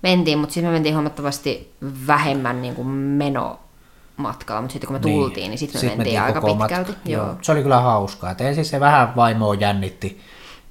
[0.03, 1.73] mentiin, mutta siis me mentiin huomattavasti
[2.07, 6.41] vähemmän niin kuin menomatkalla, mutta sitten kun me tultiin, niin, sitten me Sit mentiin, aika
[6.41, 6.91] koko pitkälti.
[6.91, 7.35] matka- Joo.
[7.41, 8.31] Se oli kyllä hauskaa.
[8.31, 10.21] Et ensin se vähän vaimoa jännitti.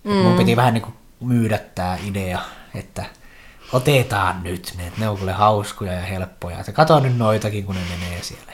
[0.05, 0.13] Mm.
[0.13, 2.41] Mun piti vähän niin kuin myydä tämä idea,
[2.75, 3.05] että
[3.73, 6.61] otetaan nyt ne, että ne on kyllä hauskoja ja helppoja.
[6.61, 8.53] Että kato nyt noitakin, kun ne menee siellä.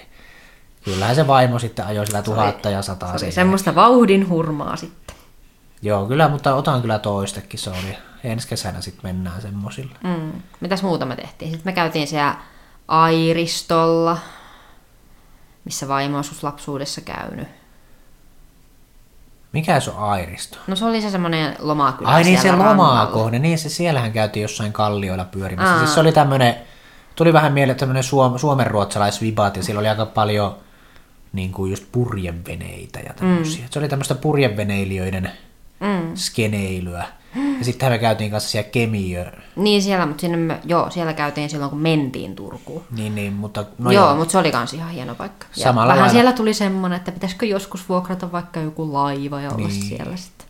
[0.85, 5.17] Kyllähän se vaimo sitten ajoi sillä tuhatta ja sataa Se oli semmoista vauhdin hurmaa sitten.
[5.83, 7.61] Joo, kyllä, mutta otan kyllä toistekin.
[7.61, 7.97] Se oli.
[8.25, 9.97] Ensi kesänä sitten mennään semmosilla.
[10.05, 10.33] Mm.
[10.61, 11.51] Mitäs muuta me tehtiin?
[11.51, 12.37] Sitten me käytiin siellä
[12.89, 14.19] Airistolla,
[15.65, 17.49] missä vaimo on lapsuudessa käynyt.
[19.53, 20.59] Mikä se on Airisto?
[20.67, 23.13] No se oli se semmoinen lomakylä Ai niin se siellä lomaa rannalla.
[23.13, 25.79] kohde, niin se siellähän käytiin jossain kallioilla pyörimässä.
[25.79, 26.55] Siis se oli tämmönen,
[27.15, 30.57] tuli vähän mieleen tämmönen suom, suomenruotsalaisvibat ja siellä oli aika paljon
[31.33, 33.65] niin kuin just purjeveneitä ja tämmöisiä.
[33.65, 33.69] Mm.
[33.71, 35.31] Se oli tämmöistä purjeveneilijöiden
[35.81, 36.15] mm.
[36.15, 37.07] skeneilyä.
[37.59, 41.51] Ja sitten me käytiin kanssa siellä Kemiö, Niin siellä, mutta sinne me, joo, siellä käytiin
[41.51, 42.85] silloin, kun mentiin Turkuun.
[42.91, 44.17] niin, niin mutta no joo, joo.
[44.17, 45.47] mutta se oli kans ihan hieno paikka.
[45.57, 49.51] Ja Samalla vähän lailla- siellä tuli semmonen, että pitäisikö joskus vuokrata vaikka joku laiva ja
[49.51, 49.83] olla Niin.
[49.83, 50.47] siellä sitten.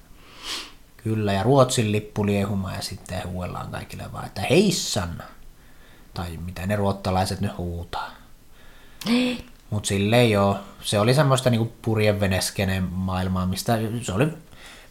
[0.97, 5.23] Kyllä, ja Ruotsin lippu liehuma ja sitten huuellaan kaikille vaan, että heissan.
[6.14, 8.11] Tai mitä ne ruottalaiset nyt huutaa.
[9.71, 14.27] Mutta silleen joo, se oli semmoista niinku purjeveneskenen maailmaa, mistä se oli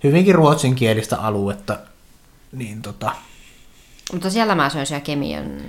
[0.03, 1.79] hyvinkin ruotsinkielistä aluetta.
[2.51, 3.11] Niin tota,
[4.13, 5.61] Mutta siellä mä söin siellä Kemiön,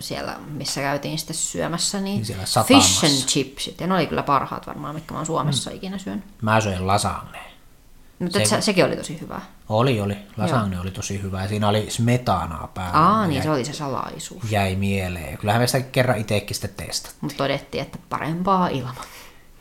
[0.00, 3.80] siellä missä käytiin sitten syömässä, niin, Niin fish and chipsit.
[3.80, 5.76] Ja ne oli kyllä parhaat varmaan, mitkä mä oon Suomessa mm.
[5.76, 6.24] ikinä syönyt.
[6.42, 7.38] mä söin lasagne.
[8.18, 9.40] Mutta Se- se, sekin oli tosi hyvä.
[9.68, 10.16] Oli, oli.
[10.36, 11.42] Lasagne oli tosi hyvä.
[11.42, 12.98] Ja siinä oli smetanaa päällä.
[12.98, 14.52] Aa, niin jäi, se oli se salaisuus.
[14.52, 15.38] jäi mieleen.
[15.38, 17.18] Kyllähän me sitä kerran itsekin sitten testattiin.
[17.20, 18.94] Mutta todettiin, että parempaa ilman.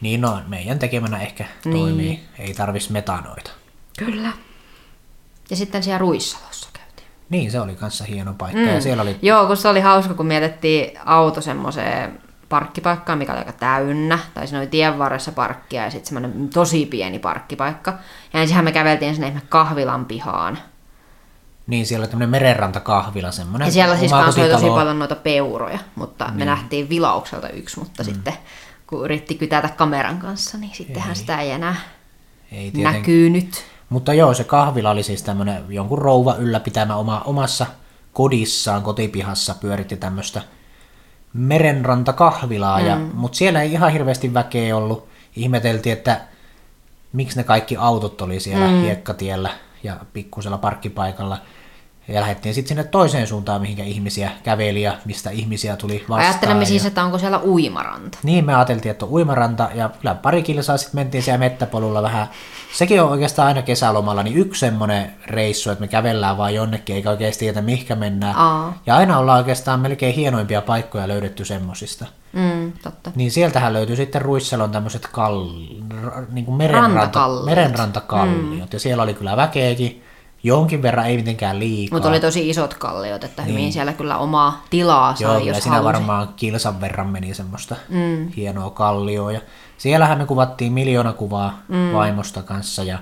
[0.02, 1.78] Niin no, meidän tekemänä ehkä Niin.
[1.78, 2.24] toimii.
[2.40, 3.52] Ei tarvis metanoita.
[3.98, 4.32] Kyllä.
[5.50, 7.08] Ja sitten siellä Ruissalossa käytiin.
[7.30, 8.62] Niin, se oli kanssa hieno paikka.
[8.62, 8.68] Mm.
[8.68, 13.40] Ja siellä oli Joo, kun se oli hauska, kun mietittiin auto semmoiseen parkkipaikkaan, mikä oli
[13.40, 17.94] aika täynnä, tai siinä oli tien varressa parkkia ja sitten semmoinen tosi pieni parkkipaikka.
[18.34, 20.60] Ja ensinhän me käveltiin sinne ihme kahvilan pihaan.
[21.68, 23.66] Niin, siellä oli tämmöinen merenrantakahvila semmoinen.
[23.66, 26.38] Ja siellä siis kanssa oli tosi paljon noita peuroja, mutta niin.
[26.38, 28.06] me nähtiin vilaukselta yksi, mutta mm.
[28.06, 28.34] sitten
[28.88, 31.76] kun yritti kytätä kameran kanssa, niin sittenhän sitä ei enää
[32.52, 32.94] Ei tietenkään.
[32.94, 33.64] näkynyt.
[33.94, 37.66] Mutta joo, se kahvila oli siis tämmöinen jonkun rouva ylläpitämä oma, omassa
[38.14, 40.42] kodissaan, kotipihassa pyöritti tämmöistä
[41.34, 42.86] merenrantakahvilaa, mm.
[42.86, 45.08] ja, mutta siellä ei ihan hirveästi väkeä ollut.
[45.36, 46.22] Ihmeteltiin, että
[47.14, 48.82] miksi ne kaikki autot oli siellä mm.
[48.82, 49.50] hiekkatiellä
[49.84, 51.38] ja pikkusella parkkipaikalla.
[52.08, 56.30] Ja lähdettiin sitten sinne toiseen suuntaan, mihinkä ihmisiä käveli ja mistä ihmisiä tuli vastaan.
[56.30, 56.68] Ajattelemme ja...
[56.68, 58.18] siis, että onko siellä uimaranta.
[58.24, 62.28] Niin, me ajateltiin, että on uimaranta ja kyllä pari kilsaa sitten mentiin siellä mettäpolulla vähän.
[62.74, 67.10] Sekin on oikeastaan aina kesälomalla, niin yksi semmoinen reissu, että me kävellään vaan jonnekin, eikä
[67.10, 68.36] oikeasti tiedä mihinkä mennään.
[68.36, 68.82] Aa.
[68.86, 72.06] Ja aina ollaan oikeastaan melkein hienoimpia paikkoja löydetty semmosista.
[72.34, 73.12] Mm, totta.
[73.16, 75.50] Niin sieltähän löytyy sitten Ruissalon tämmöiset kall...
[76.32, 77.00] niin merenranta...
[77.00, 77.46] Rantakalliot.
[77.46, 78.70] merenrantakalliot.
[78.70, 78.74] Mm.
[78.74, 80.04] Ja siellä oli kyllä väkeäkin,
[80.44, 81.96] jonkin verran ei mitenkään liikaa.
[81.96, 85.76] Mutta oli tosi isot kalliot, että hyvin siellä kyllä omaa tilaa sai, Joo, jos siinä
[85.78, 85.94] halusi.
[85.94, 88.28] varmaan kilsan verran meni semmoista mm.
[88.28, 89.32] hienoa kallioa.
[89.32, 89.42] Ja
[89.78, 91.94] siellähän me kuvattiin miljoona kuvaa mm.
[91.94, 93.00] vaimosta kanssa ja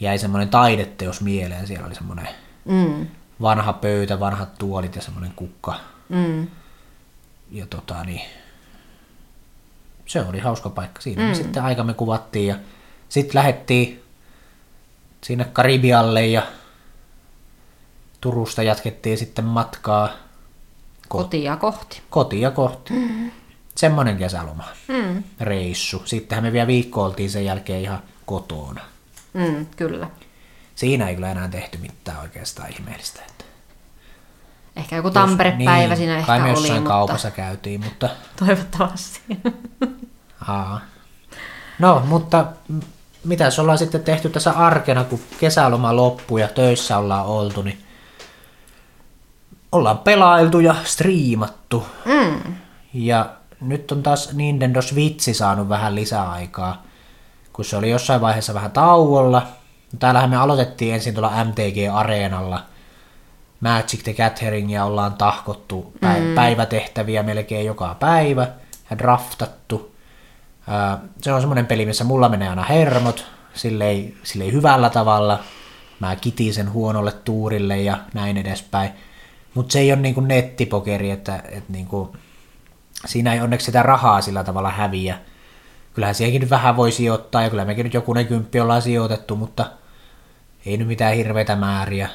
[0.00, 1.66] jäi semmoinen taideteos mieleen.
[1.66, 2.28] Siellä oli semmoinen
[2.64, 3.06] Mm,
[3.42, 5.74] vanha pöytä, vanhat tuolit ja semmoinen kukka.
[6.08, 6.46] mm.
[7.50, 8.20] Ja tota niin,
[10.06, 11.00] se oli hauska paikka.
[11.00, 11.28] Siinä mm.
[11.28, 12.56] me sitten aikamme kuvattiin ja
[13.08, 14.02] sitten lähdettiin
[15.20, 16.42] sinne Karibialle ja
[18.20, 20.08] Turusta jatkettiin sitten matkaa
[21.08, 22.02] Kotia kohti.
[22.10, 22.92] kotia kohti.
[22.94, 23.30] Mm.
[23.76, 26.02] Semmoinen kesäloma, Mm, reissu.
[26.04, 28.80] Sittenhän me vielä viikko oltiin sen jälkeen ihan kotona.
[29.32, 30.10] mm, kyllä.
[30.74, 33.20] Siinä ei kyllä enää tehty mitään oikeastaan ihmeellistä.
[33.28, 33.44] Että
[34.76, 38.08] Ehkä joku Tampere-päivä niin, siinä ehkä kai oli, jossain mutta kaupassa käytiin, mutta...
[38.36, 39.20] toivottavasti.
[40.48, 40.80] Aa.
[41.78, 42.46] No, mutta
[43.26, 47.78] m- mitäs ollaan sitten tehty tässä arkena, kun kesäloma loppui ja töissä ollaan oltu, niin
[49.72, 51.86] ollaan pelailtu ja striimattu.
[52.04, 52.54] Mm,
[52.94, 56.82] Ja nyt on taas Nintendo Switch saanut vähän lisäaikaa,
[57.52, 59.46] kun se oli jossain vaiheessa vähän tauolla.
[59.98, 62.62] Täällähän me aloitettiin ensin tuolla MTG-areenalla.
[63.60, 66.34] Magic the Gatheringia ollaan tahkottu mm.
[66.34, 68.46] päivätehtäviä melkein joka päivä
[68.90, 69.95] ja draftattu.
[71.22, 75.38] Se on semmoinen peli, missä mulla menee aina hermot, silleen, silleen hyvällä tavalla.
[76.00, 78.90] Mä kitisen huonolle tuurille ja näin edespäin.
[79.54, 82.16] Mutta se ei ole niinku nettipokeri, että, että niinku,
[83.06, 85.18] siinä ei onneksi sitä rahaa sillä tavalla häviä.
[85.94, 89.70] Kyllähän siihenkin nyt vähän voi sijoittaa ja kyllä mekin nyt jokunen kymppi ollaan sijoitettu, mutta
[90.66, 92.08] ei nyt mitään hirveitä määriä.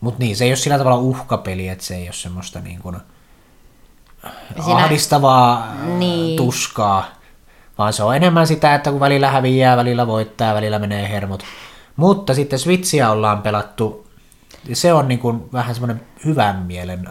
[0.00, 2.96] Mutta niin, se ei ole sillä tavalla uhkapeli, että se ei ole semmoista niin kuin
[4.64, 6.36] Siinä- ahdistavaa niin.
[6.36, 7.04] Tuskaa,
[7.78, 11.42] vaan se on enemmän sitä, että kun välillä häviää, välillä voittaa, välillä menee hermot.
[11.96, 14.06] Mutta sitten Switchiä ollaan pelattu,
[14.72, 17.08] se on niin kuin vähän semmoinen hyvän mielen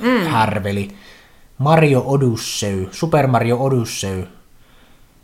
[0.00, 0.26] mm.
[0.26, 0.88] härveli.
[1.58, 4.28] Mario Odyssey, Super Mario Odyssey.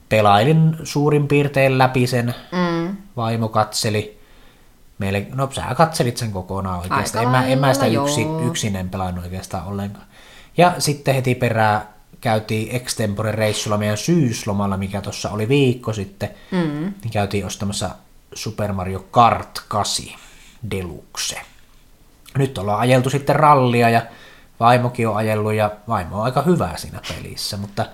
[0.09, 2.97] Pelailin suurin piirtein läpi sen, mm.
[3.17, 4.21] vaimo katseli.
[4.99, 7.25] Meille, no sä katselit sen kokonaan oikeastaan.
[7.25, 10.07] En mä, en mä sitä yksi, yksinen pelannut oikeastaan ollenkaan.
[10.57, 11.81] Ja sitten heti perään
[12.21, 16.31] käytiin extempore-reissulla meidän syyslomalla, mikä tuossa oli viikko sitten.
[16.51, 16.95] Mm.
[17.03, 17.91] Niin käytiin ostamassa
[18.35, 20.07] Super Mario Kart 8
[20.71, 21.41] Deluxe.
[22.39, 24.03] Nyt ollaan ajeltu sitten rallia ja
[24.61, 27.87] vaimokin on ajellut ja vaimo on aika hyvä siinä pelissä, mutta,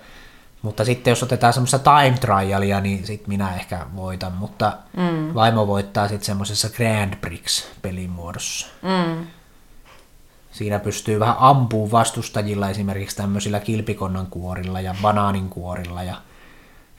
[0.63, 5.35] mutta sitten jos otetaan semmoista time trialia, niin sit minä ehkä voitan, mutta mm.
[5.35, 8.67] vaimo voittaa sitten semmoisessa Grand Prix pelimuodossa.
[8.83, 9.27] Mm.
[10.51, 16.15] Siinä pystyy vähän ampuu vastustajilla esimerkiksi tämmöisillä kilpikonnan kuorilla ja banaanin kuorilla ja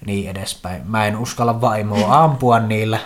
[0.05, 0.81] niin edespäin.
[0.87, 2.99] Mä en uskalla vaimoa ampua niillä.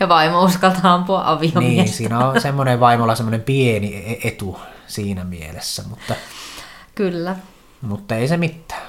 [0.00, 1.96] Ja vaimo uskaltaa ampua Niin, aviomiestä.
[1.96, 6.14] siinä on semmoinen vaimolla semmoinen pieni e- etu siinä mielessä, mutta,
[6.94, 7.36] Kyllä.
[7.82, 8.82] mutta ei se mitään.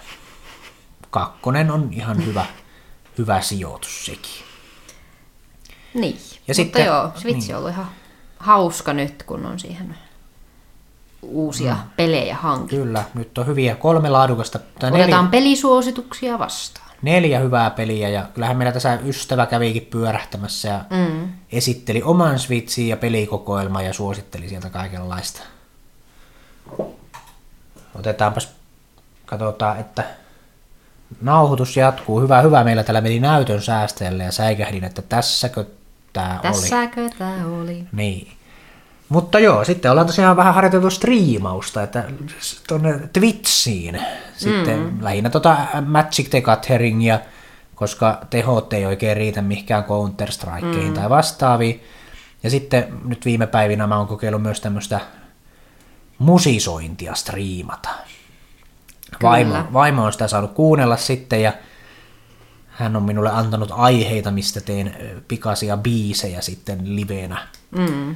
[1.09, 2.45] Kakkonen on ihan hyvä,
[3.17, 4.43] hyvä sijoitus sekin.
[5.93, 6.15] Niin.
[6.15, 7.51] Ja Mutta sitten- joo, Switch niin.
[7.55, 7.89] on ollut ihan
[8.39, 9.95] hauska nyt, kun on siihen
[11.21, 11.89] uusia mm.
[11.95, 12.75] pelejä hankittu.
[12.75, 16.89] Kyllä, nyt on hyviä kolme laadukasta, tai Otetaan neljä, pelisuosituksia vastaan.
[17.01, 21.29] neljä hyvää peliä ja kyllähän meillä tässä ystävä kävikin pyörähtämässä ja mm.
[21.51, 25.41] esitteli oman switchin ja pelikokoelman ja suositteli sieltä kaikenlaista.
[27.95, 28.49] Otetaanpas,
[29.25, 30.03] katsotaan, että
[31.21, 32.21] nauhoitus jatkuu.
[32.21, 32.63] Hyvä, hyvä.
[32.63, 35.65] Meillä täällä meni näytön säästeelle ja säikähdin, että tässäkö
[36.13, 36.41] tämä oli.
[36.41, 37.87] Tässäkö tämä oli?
[37.91, 38.31] Niin.
[39.09, 42.03] Mutta joo, sitten ollaan tosiaan vähän harjoiteltu striimausta, että
[42.67, 44.01] tuonne Twitchiin
[44.37, 44.97] sitten mm.
[45.01, 47.19] lähinnä tota Magic the Gatheringia,
[47.75, 50.93] koska tehot ei oikein riitä mihinkään Counter-Strikeihin mm.
[50.93, 51.83] tai vastaaviin.
[52.43, 54.99] Ja sitten nyt viime päivinä mä oon kokeillut myös tämmöistä
[56.19, 57.89] musisointia striimata.
[59.23, 61.53] Vaimo, vaimo on sitä saanut kuunnella sitten ja
[62.67, 64.95] hän on minulle antanut aiheita, mistä teen
[65.27, 67.47] pikaisia biisejä sitten liveenä.
[67.71, 68.15] Mm.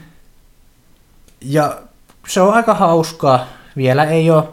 [1.43, 1.82] Ja
[2.27, 3.45] se on aika hauskaa.
[3.77, 4.43] Vielä ei ole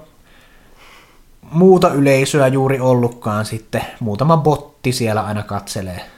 [1.50, 3.83] muuta yleisöä juuri ollutkaan sitten.
[4.00, 6.11] Muutama botti siellä aina katselee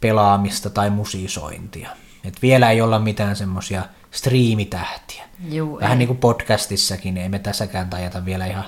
[0.00, 1.90] pelaamista tai musisointia.
[2.24, 5.24] Et vielä ei olla mitään semmoisia striimitähtiä.
[5.48, 5.98] Juu, Vähän ei.
[5.98, 8.64] niin kuin podcastissakin, ei me tässäkään tajata vielä ihan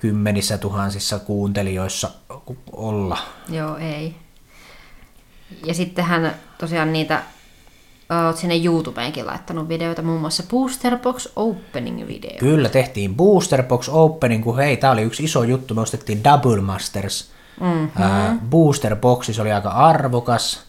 [0.00, 2.10] kymmenissä tuhansissa kuuntelijoissa
[2.72, 3.18] olla.
[3.48, 4.16] Joo, ei.
[5.66, 7.22] Ja sitten hän tosiaan niitä,
[8.10, 12.38] oot sinne YouTubeenkin laittanut videoita, muun muassa Booster Box Opening video.
[12.38, 16.60] Kyllä, tehtiin Booster Box Opening, kun hei, tää oli yksi iso juttu, me ostettiin Double
[16.60, 17.30] Masters.
[17.60, 18.02] Mm-hmm.
[18.02, 20.62] Ää, Booster Boxis oli aika arvokas,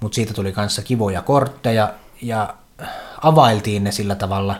[0.00, 1.92] mutta siitä tuli kanssa kivoja kortteja,
[2.22, 2.54] ja
[3.22, 4.56] availtiin ne sillä tavalla,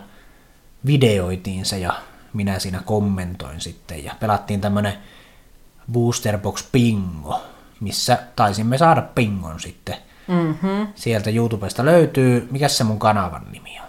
[0.87, 1.93] videoitiin se, ja
[2.33, 4.93] minä siinä kommentoin sitten, ja pelattiin tämmönen
[5.93, 7.41] Booster Box Bingo,
[7.81, 9.97] missä taisimme saada pingon sitten.
[10.29, 10.87] Mm-hmm.
[10.95, 13.87] Sieltä YouTubesta löytyy, mikä se mun kanavan nimi on?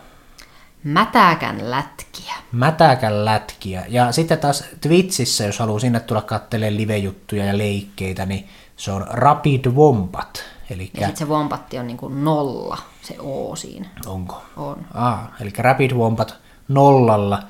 [0.84, 2.34] Mätäkän lätkiä.
[2.52, 3.86] Mätäkän lätkiä.
[3.88, 9.06] Ja sitten taas Twitchissä, jos haluaa sinne tulla katselemaan live-juttuja ja leikkeitä, niin se on
[9.10, 10.44] Rapid Wombat.
[10.70, 13.90] Eli Ja sitten se vompatti on niinku nolla, se O siinä.
[14.06, 14.44] onko?
[14.58, 14.86] On.
[14.94, 16.36] Aa, eli Rapid Wombat
[16.68, 17.44] nollalla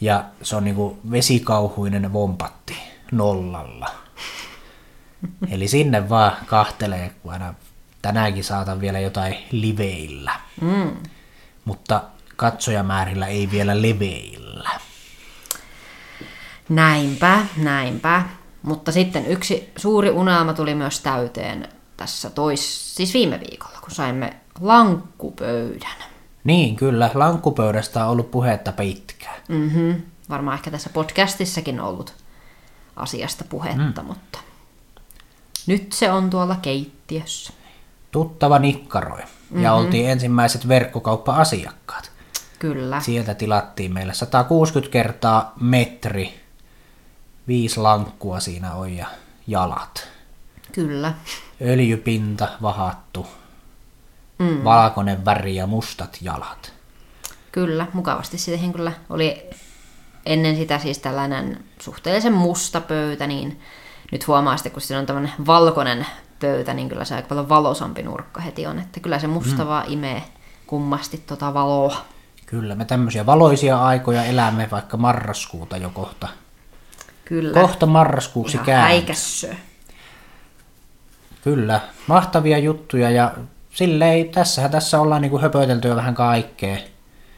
[0.00, 2.76] ja se on niinku vesikauhuinen vompatti
[3.12, 3.90] nollalla.
[5.50, 7.54] Eli sinne vaan kahtelee, kun aina
[8.02, 10.32] tänäänkin saatan vielä jotain liveillä.
[10.60, 10.96] Mm.
[11.64, 12.02] Mutta
[12.36, 14.70] katsojamäärillä ei vielä leveillä.
[16.68, 18.22] Näinpä, näinpä.
[18.62, 24.36] Mutta sitten yksi suuri unelma tuli myös täyteen tässä tois, siis viime viikolla, kun saimme
[24.60, 25.96] lankkupöydän.
[26.44, 27.10] Niin, kyllä.
[27.14, 29.40] Lankkupöydästä on ollut puhetta pitkään.
[29.48, 30.02] Mm-hmm.
[30.28, 32.14] Varmaan ehkä tässä podcastissakin ollut
[32.96, 34.06] asiasta puhetta, mm.
[34.06, 34.38] mutta
[35.66, 37.52] nyt se on tuolla keittiössä.
[38.12, 39.20] Tuttava nikkaroi.
[39.20, 39.62] Mm-hmm.
[39.62, 42.12] Ja oltiin ensimmäiset verkkokauppa-asiakkaat.
[42.58, 43.00] Kyllä.
[43.00, 46.40] Sieltä tilattiin meille 160 kertaa metri.
[47.48, 49.06] Viisi lankkua siinä on ja
[49.46, 50.08] jalat.
[50.72, 51.14] Kyllä.
[51.62, 53.26] Öljypinta vahattu.
[54.38, 54.64] Mm.
[54.64, 56.72] Valkoinen väri ja mustat jalat.
[57.52, 59.50] Kyllä, mukavasti siihen kyllä oli
[60.26, 63.60] ennen sitä siis tällainen suhteellisen musta pöytä, niin
[64.12, 66.06] nyt huomaa sitten, kun siinä on tämmöinen valkoinen
[66.42, 69.68] pöytä, niin kyllä se aika paljon valosampi nurkka heti on, että kyllä se musta mm.
[69.68, 70.22] vaan imee
[70.66, 71.96] kummasti tota valoa.
[72.46, 76.28] Kyllä, me tämmöisiä valoisia aikoja elämme vaikka marraskuuta jo kohta.
[77.24, 77.60] Kyllä.
[77.60, 79.14] Kohta marraskuuksi kääntyy.
[81.44, 83.32] Kyllä, mahtavia juttuja ja
[83.70, 86.76] silleen, tässähän tässä ollaan niinku höpötelty jo vähän kaikkea.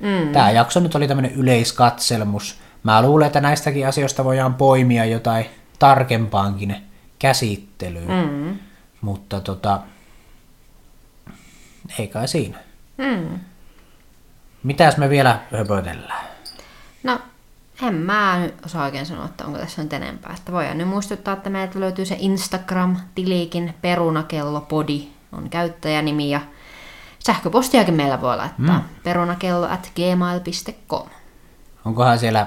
[0.00, 0.32] Mm.
[0.32, 2.58] Tämä jakso nyt oli tämmöinen yleiskatselmus.
[2.82, 5.46] Mä luulen, että näistäkin asioista voidaan poimia jotain
[5.78, 6.76] tarkempaankin
[7.18, 8.10] käsittelyyn.
[8.10, 8.58] Mm.
[9.04, 9.80] Mutta tota,
[11.98, 12.58] ei kai siinä.
[12.96, 13.40] Mm.
[14.62, 16.26] Mitäs me vielä höpötellään?
[17.02, 17.20] No,
[17.82, 20.34] en mä nyt osaa oikein sanoa, että onko tässä nyt enempää.
[20.36, 26.40] Että voidaan nyt muistuttaa, että meiltä löytyy se Instagram-tiliikin perunakellopodi on käyttäjänimi ja
[27.18, 29.02] sähköpostiakin meillä voi laittaa mm.
[29.02, 31.08] perunakello at gmail.com.
[31.84, 32.46] Onkohan siellä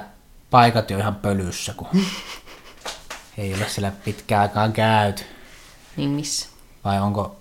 [0.49, 1.87] paikat jo ihan pölyssä, kun
[3.37, 5.36] ei ole siellä pitkään aikaan käyty?
[5.97, 6.47] Niin missä?
[6.83, 7.35] Vai onko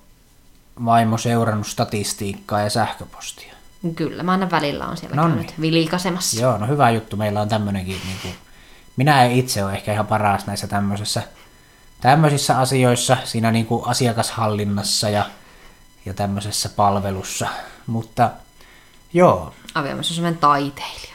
[0.85, 3.55] vaimo seurannut statistiikkaa ja sähköpostia?
[3.97, 5.37] Kyllä, mä aina välillä on siellä Nonni.
[5.37, 6.41] käynyt vilkaisemassa.
[6.41, 7.17] Joo, no hyvä juttu.
[7.17, 8.35] Meillä on tämmönenkin, niin kuin,
[8.97, 11.23] minä en itse ole ehkä ihan paras näissä tämmöisissä,
[12.01, 15.25] tämmöisissä asioissa, siinä niin kuin asiakashallinnassa ja,
[16.07, 17.49] ja tämmöisessä palvelussa.
[17.87, 18.31] Mutta
[19.13, 21.15] joo, Avio on semmoinen taiteilija.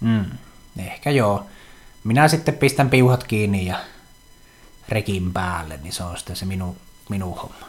[0.00, 0.24] mm,
[0.78, 1.46] ehkä joo.
[2.04, 3.76] Minä sitten pistän piuhat kiinni ja
[4.88, 6.76] rekin päälle, niin se on sitten se minun,
[7.08, 7.66] minun homma.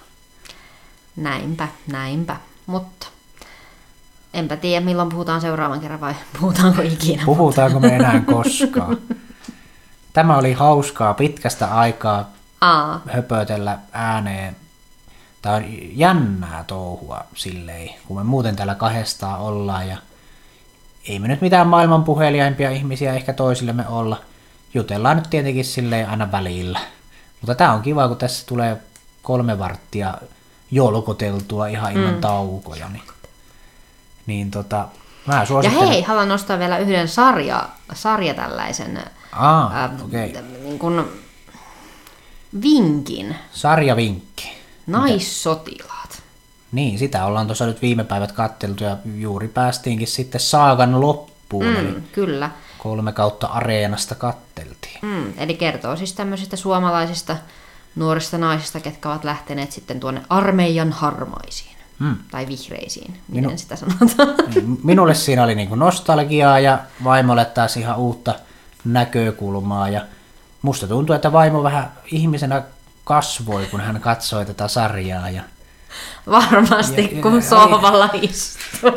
[1.15, 2.35] Näinpä, näinpä.
[2.65, 3.07] Mutta
[4.33, 7.23] enpä tiedä, milloin puhutaan seuraavan kerran vai puhutaanko ikinä.
[7.25, 8.97] Puhutaanko me enää koskaan?
[10.13, 12.29] Tämä oli hauskaa pitkästä aikaa
[12.61, 14.55] Aa, höpötellä ääneen.
[15.41, 15.63] Tämä on
[15.97, 19.97] jännää touhua silleen, kun me muuten täällä kahdestaan ollaan ja
[21.07, 24.21] ei me nyt mitään maailman puheliaimpia ihmisiä ehkä toisillemme olla.
[24.73, 26.79] Jutellaan nyt tietenkin silleen aina välillä.
[27.41, 28.77] Mutta tämä on kiva, kun tässä tulee
[29.21, 30.13] kolme varttia
[30.71, 32.21] jolkoteltua ihan ilman mm.
[32.21, 32.89] taukoja.
[32.89, 33.03] Niin,
[34.25, 34.87] niin tota,
[35.25, 35.87] mä ja suosittelen...
[35.87, 38.99] hei, haluan nostaa vielä yhden sarja, sarja tällaisen
[39.31, 39.87] Aa, ää,
[40.33, 41.03] tä- niin kuin
[42.61, 43.35] vinkin.
[43.51, 44.51] Sarjavinkki.
[44.87, 46.23] Naissotilaat.
[46.71, 51.65] Niin, sitä ollaan tuossa nyt viime päivät katteltu ja juuri päästiinkin sitten saagan loppuun.
[51.65, 51.75] Mm.
[51.75, 52.49] Eli kyllä.
[52.77, 54.78] kolme kautta areenasta katteltiin.
[55.01, 57.35] Mm, eli kertoo siis tämmöisistä suomalaisista
[57.95, 61.75] nuorista naisista, ketkä ovat lähteneet sitten tuonne armeijan harmaisiin.
[61.99, 62.15] Mm.
[62.31, 64.35] Tai vihreisiin, miten sitä sanotaan.
[64.55, 68.35] Niin, Minulle siinä oli niinku nostalgiaa ja vaimolle taas ihan uutta
[68.85, 69.89] näkökulmaa.
[69.89, 70.01] Ja
[70.61, 72.61] musta tuntuu, että vaimo vähän ihmisenä
[73.03, 75.29] kasvoi, kun hän katsoi tätä sarjaa.
[75.29, 75.41] Ja
[76.29, 78.91] Varmasti, Ja- ja- kun sohvalla istuu.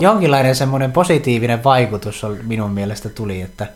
[0.00, 3.66] jonkinlainen semmoinen positiivinen vaikutus on minun mielestä tuli, että,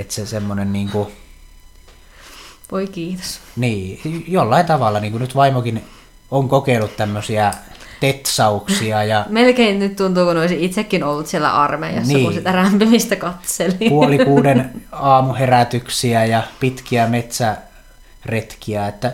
[0.00, 1.12] että se semmoinen niinku,
[2.72, 3.40] Voi kiitos.
[3.56, 5.84] niin, jollain tavalla, niin kuin nyt vaimokin
[6.30, 7.50] on kokeillut tämmöisiä
[8.00, 12.24] tetsauksia ja Melkein nyt tuntuu, kun olisi itsekin ollut siellä armeijassa, Niin.
[12.24, 13.88] kun sitä rämpimistä katseli.
[13.88, 19.12] puoli kuuden aamuherätyksiä ja pitkiä metsäretkiä, että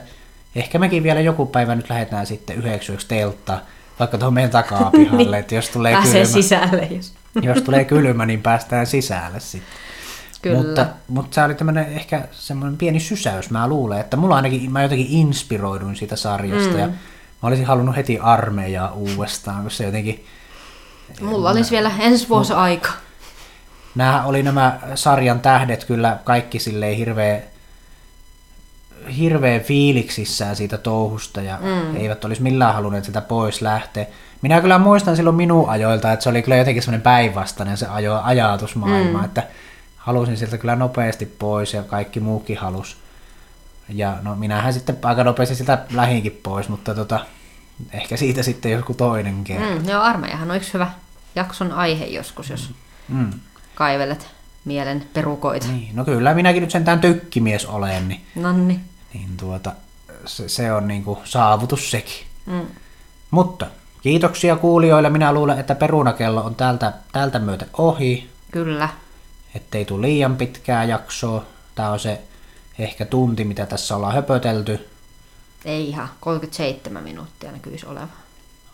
[0.57, 3.61] ehkä mekin vielä joku päivä nyt lähdetään sitten yhdeksi yöksi telttaa,
[3.99, 7.15] vaikka tuohon meidän takaa pihalle, että jos tulee, Pääsee kylmä, sisälle, jos...
[7.43, 9.73] jos tulee kylmä, niin päästään sisälle sitten.
[10.45, 10.63] Kyllä.
[10.63, 14.83] Mutta, mutta se oli tämmöinen ehkä semmoinen pieni sysäys, mä luulen, että mulla ainakin, mä
[14.83, 16.79] jotenkin inspiroiduin siitä sarjasta mm.
[16.79, 16.95] ja mä
[17.43, 20.25] olisin halunnut heti armeijaa uudestaan, kun se jotenkin,
[21.21, 22.89] Mulla olisi vielä ensi vuosi aika.
[23.95, 27.41] nämä oli nämä sarjan tähdet kyllä kaikki silleen hirveä,
[29.19, 31.97] hirveän fiiliksissään siitä touhusta ja mm.
[31.97, 34.07] eivät olisi millään halunneet sitä pois lähteä.
[34.43, 38.21] Minä kyllä muistan silloin minun ajoilta, että se oli kyllä jotenkin semmoinen päinvastainen se ajo,
[38.23, 39.25] ajatusmaailma, mm.
[39.25, 39.43] että
[40.05, 42.97] halusin sieltä kyllä nopeasti pois ja kaikki muukin halus.
[43.89, 47.21] Ja no minähän sitten aika nopeasti sitä lähinkin pois, mutta tota,
[47.93, 49.81] ehkä siitä sitten joku toinen kerta.
[49.81, 50.91] Mm, joo, armeijahan on yksi hyvä
[51.35, 52.71] jakson aihe joskus, jos
[53.09, 53.31] Mm.
[53.75, 54.29] kaivelet
[54.65, 55.67] mielen perukoita.
[55.69, 58.81] Niin, no kyllä minäkin nyt sentään tykkimies olen, niin, Nonni.
[59.15, 59.73] niin tuota,
[60.27, 62.27] se, se on niinku saavutus sekin.
[62.47, 62.67] Mm.
[63.31, 63.67] Mutta
[64.03, 65.11] kiitoksia kuulijoille.
[65.11, 68.89] Minä luulen, että perunakello on tältä, tältä myötä ohi, Kyllä.
[69.55, 71.45] Ettei tule liian pitkää jaksoa.
[71.75, 72.21] Tämä on se
[72.79, 74.89] ehkä tunti, mitä tässä ollaan höpötelty.
[75.65, 78.13] Ei ihan, 37 minuuttia näkyisi olevan.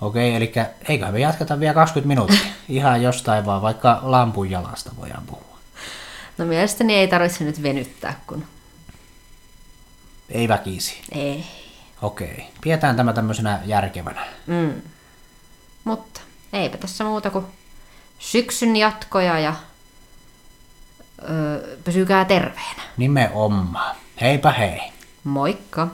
[0.01, 0.53] Okei, eli
[0.89, 2.53] eiköhän me jatketa vielä 20 minuuttia.
[2.69, 5.59] Ihan jostain vaan, vaikka lampun jalasta voidaan puhua.
[6.39, 8.45] No mielestäni ei tarvitse nyt venyttää, kun
[10.31, 11.01] Ei väkisi.
[11.13, 11.45] ei.
[12.03, 14.27] Okei, pidetään tämä tämmöisenä järkevänä.
[14.47, 14.73] Mm.
[15.85, 16.21] Mutta
[16.53, 17.47] eipä tässä muuta kuin
[18.19, 19.55] syksyn jatkoja ja
[21.85, 22.83] Pysykää terveenä.
[22.97, 23.97] Nimenomaan.
[24.21, 24.81] Heipä hei.
[25.25, 25.89] Moikka.